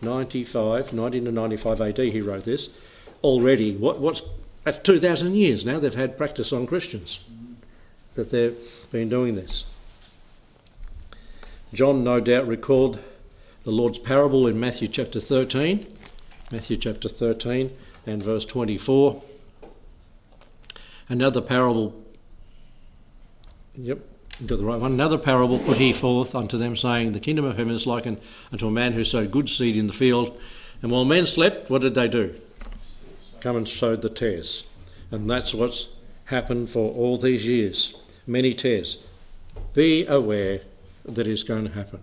95, 0.00 0.92
19 0.92 1.24
to 1.24 1.32
95 1.32 1.80
AD. 1.80 1.98
He 1.98 2.20
wrote 2.20 2.44
this 2.44 2.68
already. 3.24 3.74
What, 3.74 3.98
what's 3.98 4.22
that's 4.62 4.78
2,000 4.78 5.34
years 5.34 5.64
now. 5.64 5.80
They've 5.80 5.92
had 5.92 6.16
practice 6.16 6.52
on 6.52 6.68
Christians 6.68 7.18
that 8.14 8.30
they've 8.30 8.56
been 8.90 9.08
doing 9.08 9.34
this. 9.34 9.64
John, 11.72 12.02
no 12.02 12.20
doubt, 12.20 12.46
recalled 12.46 12.98
the 13.64 13.70
Lord's 13.70 13.98
parable 13.98 14.46
in 14.46 14.58
Matthew 14.58 14.88
chapter 14.88 15.20
13, 15.20 15.86
Matthew 16.50 16.76
chapter 16.76 17.08
13 17.08 17.70
and 18.06 18.22
verse 18.22 18.44
24. 18.44 19.22
Another 21.08 21.40
parable, 21.40 21.94
yep, 23.76 23.98
got 24.46 24.58
the 24.58 24.64
right 24.64 24.80
one. 24.80 24.92
Another 24.92 25.18
parable 25.18 25.58
put 25.58 25.76
he 25.76 25.92
forth 25.92 26.34
unto 26.34 26.58
them, 26.58 26.76
saying, 26.76 27.12
The 27.12 27.20
kingdom 27.20 27.44
of 27.44 27.56
heaven 27.56 27.74
is 27.74 27.86
likened 27.86 28.20
unto 28.52 28.66
a 28.66 28.70
man 28.70 28.92
who 28.92 29.04
sowed 29.04 29.30
good 29.30 29.48
seed 29.48 29.76
in 29.76 29.86
the 29.86 29.92
field. 29.92 30.38
And 30.82 30.90
while 30.90 31.04
men 31.04 31.26
slept, 31.26 31.70
what 31.70 31.82
did 31.82 31.94
they 31.94 32.08
do? 32.08 32.34
Come 33.40 33.56
and 33.56 33.68
sowed 33.68 34.02
the 34.02 34.08
tares. 34.08 34.64
And 35.10 35.28
that's 35.28 35.52
what's 35.52 35.88
happened 36.26 36.70
for 36.70 36.92
all 36.92 37.16
these 37.16 37.46
years. 37.46 37.94
Many 38.26 38.54
tares. 38.54 38.98
Be 39.74 40.06
aware 40.06 40.60
that 41.04 41.26
is 41.26 41.42
going 41.42 41.64
to 41.64 41.74
happen. 41.74 42.00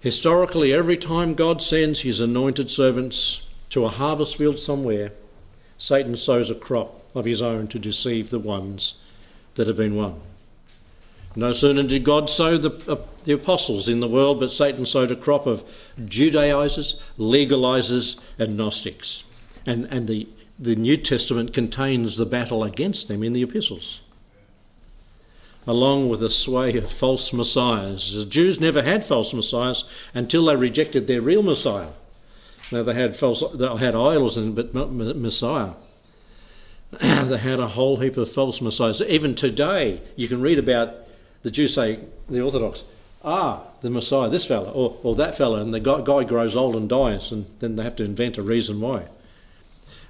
Historically, 0.00 0.72
every 0.72 0.96
time 0.96 1.34
God 1.34 1.62
sends 1.62 2.00
his 2.00 2.20
anointed 2.20 2.70
servants 2.70 3.40
to 3.70 3.86
a 3.86 3.88
harvest 3.88 4.36
field 4.36 4.58
somewhere, 4.58 5.12
Satan 5.78 6.16
sows 6.16 6.50
a 6.50 6.54
crop 6.54 7.02
of 7.14 7.24
his 7.24 7.40
own 7.40 7.68
to 7.68 7.78
deceive 7.78 8.30
the 8.30 8.38
ones 8.38 8.94
that 9.54 9.66
have 9.66 9.76
been 9.76 9.96
won. 9.96 10.20
No 11.36 11.52
sooner 11.52 11.82
did 11.82 12.04
God 12.04 12.30
sow 12.30 12.56
the, 12.56 12.70
uh, 12.90 12.96
the 13.24 13.32
apostles 13.32 13.88
in 13.88 14.00
the 14.00 14.08
world, 14.08 14.38
but 14.38 14.52
Satan 14.52 14.86
sowed 14.86 15.10
a 15.10 15.16
crop 15.16 15.46
of 15.46 15.64
Judaizers, 16.04 17.00
legalizers, 17.18 18.18
and 18.38 18.56
Gnostics. 18.56 19.24
And, 19.66 19.86
and 19.86 20.06
the, 20.06 20.28
the 20.58 20.76
New 20.76 20.96
Testament 20.96 21.52
contains 21.52 22.16
the 22.16 22.26
battle 22.26 22.62
against 22.62 23.08
them 23.08 23.24
in 23.24 23.32
the 23.32 23.42
epistles 23.42 24.00
along 25.66 26.08
with 26.08 26.22
a 26.22 26.30
sway 26.30 26.76
of 26.76 26.90
false 26.90 27.32
messiahs. 27.32 28.14
The 28.14 28.24
Jews 28.24 28.60
never 28.60 28.82
had 28.82 29.04
false 29.04 29.32
messiahs 29.32 29.84
until 30.12 30.46
they 30.46 30.56
rejected 30.56 31.06
their 31.06 31.20
real 31.20 31.42
Messiah. 31.42 31.88
Now 32.70 32.82
they 32.82 32.94
had 32.94 33.16
false, 33.16 33.42
they 33.54 33.66
had 33.76 33.94
idols, 33.94 34.36
and 34.36 34.54
but 34.54 34.74
Messiah. 34.74 35.72
they 37.00 37.38
had 37.38 37.60
a 37.60 37.68
whole 37.68 37.98
heap 37.98 38.16
of 38.16 38.30
false 38.30 38.60
messiahs. 38.60 39.00
Even 39.02 39.34
today, 39.34 40.00
you 40.16 40.28
can 40.28 40.40
read 40.40 40.58
about 40.58 40.94
the 41.42 41.50
Jews 41.50 41.74
say 41.74 42.00
the 42.28 42.40
Orthodox, 42.40 42.84
ah, 43.24 43.62
the 43.80 43.90
Messiah, 43.90 44.28
this 44.28 44.46
fella 44.46 44.70
or, 44.70 44.96
or 45.02 45.14
that 45.16 45.36
fella, 45.36 45.60
and 45.60 45.74
the 45.74 45.80
guy 45.80 46.24
grows 46.24 46.56
old 46.56 46.76
and 46.76 46.88
dies, 46.88 47.32
and 47.32 47.46
then 47.60 47.76
they 47.76 47.82
have 47.82 47.96
to 47.96 48.04
invent 48.04 48.38
a 48.38 48.42
reason 48.42 48.80
why. 48.80 49.08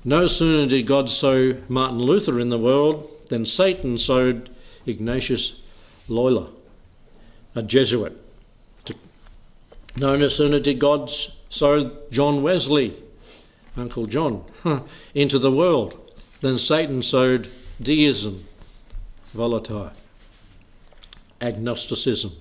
No 0.04 0.26
sooner 0.26 0.68
did 0.68 0.86
God 0.86 1.08
sow 1.08 1.56
Martin 1.68 1.98
Luther 1.98 2.38
in 2.38 2.50
the 2.50 2.58
world 2.58 3.10
than 3.30 3.46
Satan 3.46 3.96
sowed 3.98 4.50
Ignatius 4.86 5.60
Loyola, 6.08 6.50
a 7.54 7.62
Jesuit. 7.62 8.20
known 9.96 10.20
No 10.20 10.28
sooner 10.28 10.58
did 10.58 10.78
God 10.78 11.10
sow 11.48 11.90
John 12.10 12.42
Wesley, 12.42 12.94
Uncle 13.76 14.06
John, 14.06 14.44
into 15.14 15.38
the 15.38 15.52
world 15.52 16.12
than 16.40 16.58
Satan 16.58 17.02
sowed 17.02 17.48
deism, 17.80 18.46
Voltaire, 19.32 19.92
agnosticism, 21.40 22.32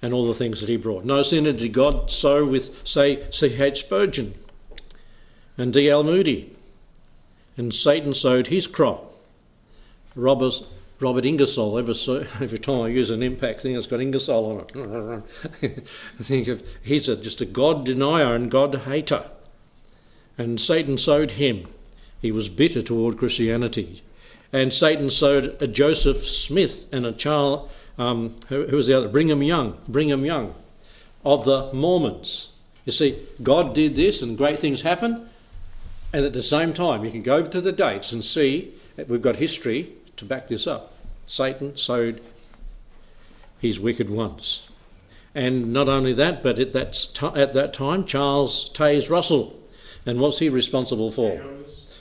and 0.00 0.12
all 0.12 0.26
the 0.26 0.34
things 0.34 0.60
that 0.60 0.68
he 0.68 0.76
brought. 0.76 1.04
No 1.04 1.22
sooner 1.22 1.52
did 1.52 1.72
God 1.72 2.10
sow 2.10 2.44
with, 2.44 2.76
say, 2.86 3.30
C.H. 3.30 3.80
Spurgeon 3.80 4.34
and 5.58 5.72
D.L. 5.72 6.02
Moody, 6.02 6.56
and 7.56 7.74
Satan 7.74 8.14
sowed 8.14 8.48
his 8.48 8.66
crop. 8.66 9.12
Robbers, 10.14 10.64
Robert 11.02 11.24
Ingersoll. 11.26 11.78
Every, 11.78 11.94
every 12.40 12.58
time 12.58 12.82
I 12.82 12.88
use 12.88 13.10
an 13.10 13.22
impact 13.22 13.60
thing, 13.60 13.74
it's 13.74 13.86
got 13.86 14.00
Ingersoll 14.00 14.66
on 14.74 14.82
it. 14.84 15.22
I 16.20 16.22
think 16.22 16.48
of 16.48 16.62
he's 16.82 17.08
a, 17.08 17.16
just 17.16 17.40
a 17.40 17.44
God 17.44 17.84
denier 17.84 18.34
and 18.34 18.50
God 18.50 18.74
hater. 18.86 19.24
And 20.38 20.60
Satan 20.60 20.96
sowed 20.96 21.32
him. 21.32 21.68
He 22.20 22.30
was 22.32 22.48
bitter 22.48 22.82
toward 22.82 23.18
Christianity. 23.18 24.02
And 24.52 24.72
Satan 24.72 25.10
sowed 25.10 25.60
a 25.60 25.66
Joseph 25.66 26.26
Smith 26.26 26.86
and 26.92 27.04
a 27.04 27.12
child, 27.12 27.70
um, 27.98 28.36
who, 28.48 28.66
who 28.66 28.76
was 28.76 28.86
the 28.86 28.96
other? 28.96 29.08
Brigham 29.08 29.42
Young, 29.42 29.78
Brigham 29.88 30.24
Young, 30.24 30.54
of 31.24 31.44
the 31.44 31.72
Mormons. 31.72 32.50
You 32.84 32.92
see, 32.92 33.18
God 33.42 33.74
did 33.74 33.96
this 33.96 34.22
and 34.22 34.38
great 34.38 34.58
things 34.58 34.82
happen. 34.82 35.28
And 36.12 36.24
at 36.24 36.34
the 36.34 36.42
same 36.42 36.74
time, 36.74 37.04
you 37.04 37.10
can 37.10 37.22
go 37.22 37.42
to 37.42 37.60
the 37.60 37.72
dates 37.72 38.12
and 38.12 38.24
see 38.24 38.74
that 38.96 39.08
we've 39.08 39.22
got 39.22 39.36
history 39.36 39.92
to 40.16 40.24
back 40.24 40.48
this 40.48 40.66
up. 40.66 40.91
Satan 41.32 41.76
sowed 41.78 42.20
his 43.58 43.80
wicked 43.80 44.10
ones. 44.10 44.68
And 45.34 45.72
not 45.72 45.88
only 45.88 46.12
that, 46.12 46.42
but 46.42 46.58
at 46.58 46.74
that, 46.74 46.92
t- 47.14 47.26
at 47.34 47.54
that 47.54 47.72
time, 47.72 48.04
Charles 48.04 48.68
Taze 48.74 49.08
Russell. 49.08 49.58
And 50.04 50.20
what's 50.20 50.40
he 50.40 50.50
responsible 50.50 51.10
for? 51.10 51.42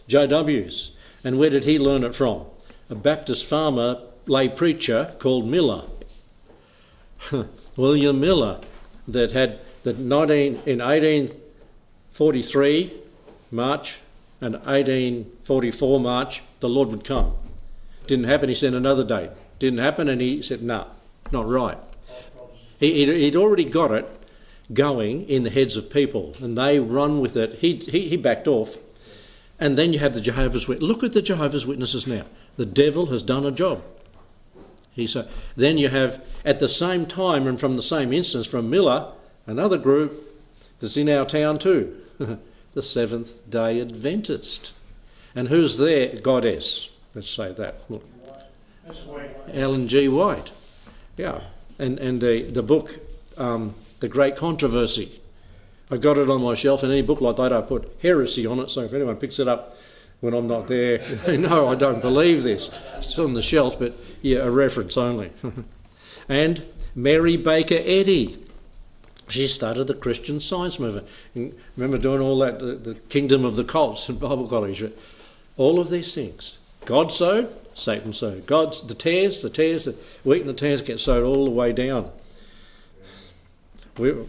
JWs. 0.09 0.91
And 1.23 1.39
where 1.39 1.49
did 1.49 1.63
he 1.63 1.79
learn 1.79 2.03
it 2.03 2.13
from? 2.13 2.43
A 2.89 2.95
Baptist 2.95 3.45
farmer, 3.45 4.01
lay 4.25 4.49
preacher 4.49 5.15
called 5.17 5.47
Miller. 5.47 5.85
William 7.77 8.19
Miller, 8.19 8.59
that 9.07 9.31
had 9.31 9.61
that 9.83 9.97
19, 9.97 10.63
in 10.65 10.79
1843 10.79 12.93
March 13.49 13.99
and 14.41 14.55
1844 14.55 15.99
March, 16.01 16.43
the 16.59 16.67
Lord 16.67 16.89
would 16.89 17.05
come. 17.05 17.37
Didn't 18.11 18.25
happen, 18.25 18.49
he 18.49 18.55
sent 18.55 18.75
another 18.75 19.05
date. 19.05 19.29
Didn't 19.57 19.79
happen, 19.79 20.09
and 20.09 20.19
he 20.19 20.41
said, 20.41 20.61
no, 20.61 20.79
nah, 20.79 20.87
not 21.31 21.47
right. 21.47 21.77
He, 22.77 23.05
he'd 23.05 23.37
already 23.37 23.63
got 23.63 23.93
it 23.93 24.05
going 24.73 25.29
in 25.29 25.43
the 25.43 25.49
heads 25.49 25.77
of 25.77 25.89
people, 25.89 26.35
and 26.41 26.57
they 26.57 26.77
run 26.77 27.21
with 27.21 27.37
it. 27.37 27.59
He, 27.59 27.77
he, 27.77 28.09
he 28.09 28.17
backed 28.17 28.49
off. 28.49 28.75
And 29.61 29.77
then 29.77 29.93
you 29.93 29.99
have 29.99 30.13
the 30.13 30.19
Jehovah's 30.19 30.67
Witnesses. 30.67 30.89
Look 30.89 31.05
at 31.05 31.13
the 31.13 31.21
Jehovah's 31.21 31.65
Witnesses 31.65 32.05
now. 32.05 32.25
The 32.57 32.65
devil 32.65 33.05
has 33.05 33.23
done 33.23 33.45
a 33.45 33.51
job. 33.51 33.81
He 34.91 35.07
said. 35.07 35.29
Then 35.55 35.77
you 35.77 35.87
have, 35.87 36.21
at 36.43 36.59
the 36.59 36.67
same 36.67 37.05
time, 37.05 37.47
and 37.47 37.57
from 37.57 37.77
the 37.77 37.81
same 37.81 38.11
instance, 38.11 38.45
from 38.45 38.69
Miller, 38.69 39.13
another 39.47 39.77
group 39.77 40.37
that's 40.81 40.97
in 40.97 41.07
our 41.07 41.25
town 41.25 41.59
too, 41.59 41.95
the 42.73 42.81
Seventh 42.81 43.49
Day 43.49 43.79
Adventist. 43.79 44.73
And 45.33 45.47
who's 45.47 45.77
their 45.77 46.17
goddess? 46.17 46.90
Let's 47.13 47.29
say 47.29 47.51
that. 47.53 47.81
Look. 47.89 48.03
Ellen 49.53 49.87
G. 49.87 50.07
White. 50.07 50.51
Yeah, 51.17 51.41
and 51.77 51.99
and 51.99 52.21
the 52.21 52.43
the 52.43 52.63
book, 52.63 52.99
um, 53.37 53.75
the 53.99 54.07
Great 54.07 54.35
Controversy. 54.35 55.21
I 55.89 55.97
got 55.97 56.17
it 56.17 56.29
on 56.29 56.41
my 56.41 56.55
shelf, 56.55 56.83
and 56.83 56.91
any 56.91 57.01
book 57.01 57.19
like 57.19 57.35
that, 57.35 57.51
I 57.51 57.61
put 57.61 57.91
heresy 58.01 58.45
on 58.45 58.59
it. 58.59 58.69
So 58.69 58.81
if 58.81 58.93
anyone 58.93 59.17
picks 59.17 59.39
it 59.39 59.47
up 59.47 59.77
when 60.21 60.33
I'm 60.33 60.47
not 60.47 60.67
there, 60.67 60.97
they 61.25 61.35
know 61.35 61.67
I 61.67 61.75
don't 61.75 62.01
believe 62.01 62.43
this. 62.43 62.71
It's 62.99 63.19
on 63.19 63.33
the 63.33 63.41
shelf, 63.41 63.77
but 63.77 63.93
yeah, 64.21 64.39
a 64.39 64.49
reference 64.49 64.95
only. 64.95 65.31
and 66.29 66.63
Mary 66.95 67.37
Baker 67.37 67.79
Eddy. 67.79 68.37
She 69.27 69.47
started 69.47 69.85
the 69.85 69.93
Christian 69.93 70.41
Science 70.41 70.77
movement. 70.77 71.07
And 71.35 71.57
remember 71.77 71.97
doing 71.97 72.19
all 72.19 72.37
that, 72.39 72.59
the, 72.59 72.75
the 72.75 72.95
Kingdom 72.95 73.45
of 73.45 73.55
the 73.55 73.63
Cults 73.63 74.09
in 74.09 74.17
Bible 74.17 74.47
College. 74.47 74.83
All 75.55 75.79
of 75.79 75.89
these 75.89 76.13
things. 76.13 76.57
God 76.85 77.11
sowed, 77.11 77.55
Satan 77.73 78.13
sowed. 78.13 78.45
God's 78.45 78.85
the 78.85 78.95
tares, 78.95 79.41
the 79.41 79.49
tares, 79.49 79.85
the 79.85 79.95
wheat 80.23 80.41
and 80.41 80.49
the 80.49 80.53
tares 80.53 80.81
get 80.81 80.99
sowed 80.99 81.23
all 81.23 81.45
the 81.45 81.51
way 81.51 81.71
down. 81.71 82.11
We're, 83.97 84.23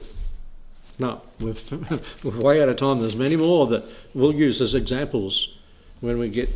no, 0.99 1.23
we're, 1.41 1.55
we're 2.23 2.41
way 2.41 2.63
out 2.63 2.69
of 2.69 2.77
time. 2.77 2.99
There's 2.99 3.17
many 3.17 3.37
more 3.37 3.67
that 3.69 3.85
we'll 4.15 4.35
use 4.35 4.61
as 4.61 4.75
examples 4.75 5.57
when 6.01 6.19
we 6.19 6.29
get 6.29 6.51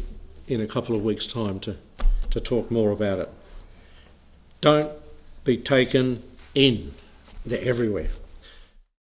in 0.48 0.60
a 0.60 0.66
couple 0.66 0.94
of 0.94 1.02
weeks' 1.02 1.26
time 1.26 1.60
to, 1.60 1.76
to 2.30 2.40
talk 2.40 2.70
more 2.70 2.90
about 2.90 3.18
it. 3.20 3.30
Don't 4.60 4.92
be 5.44 5.56
taken 5.56 6.22
in. 6.54 6.92
They're 7.44 7.62
everywhere. 7.62 8.08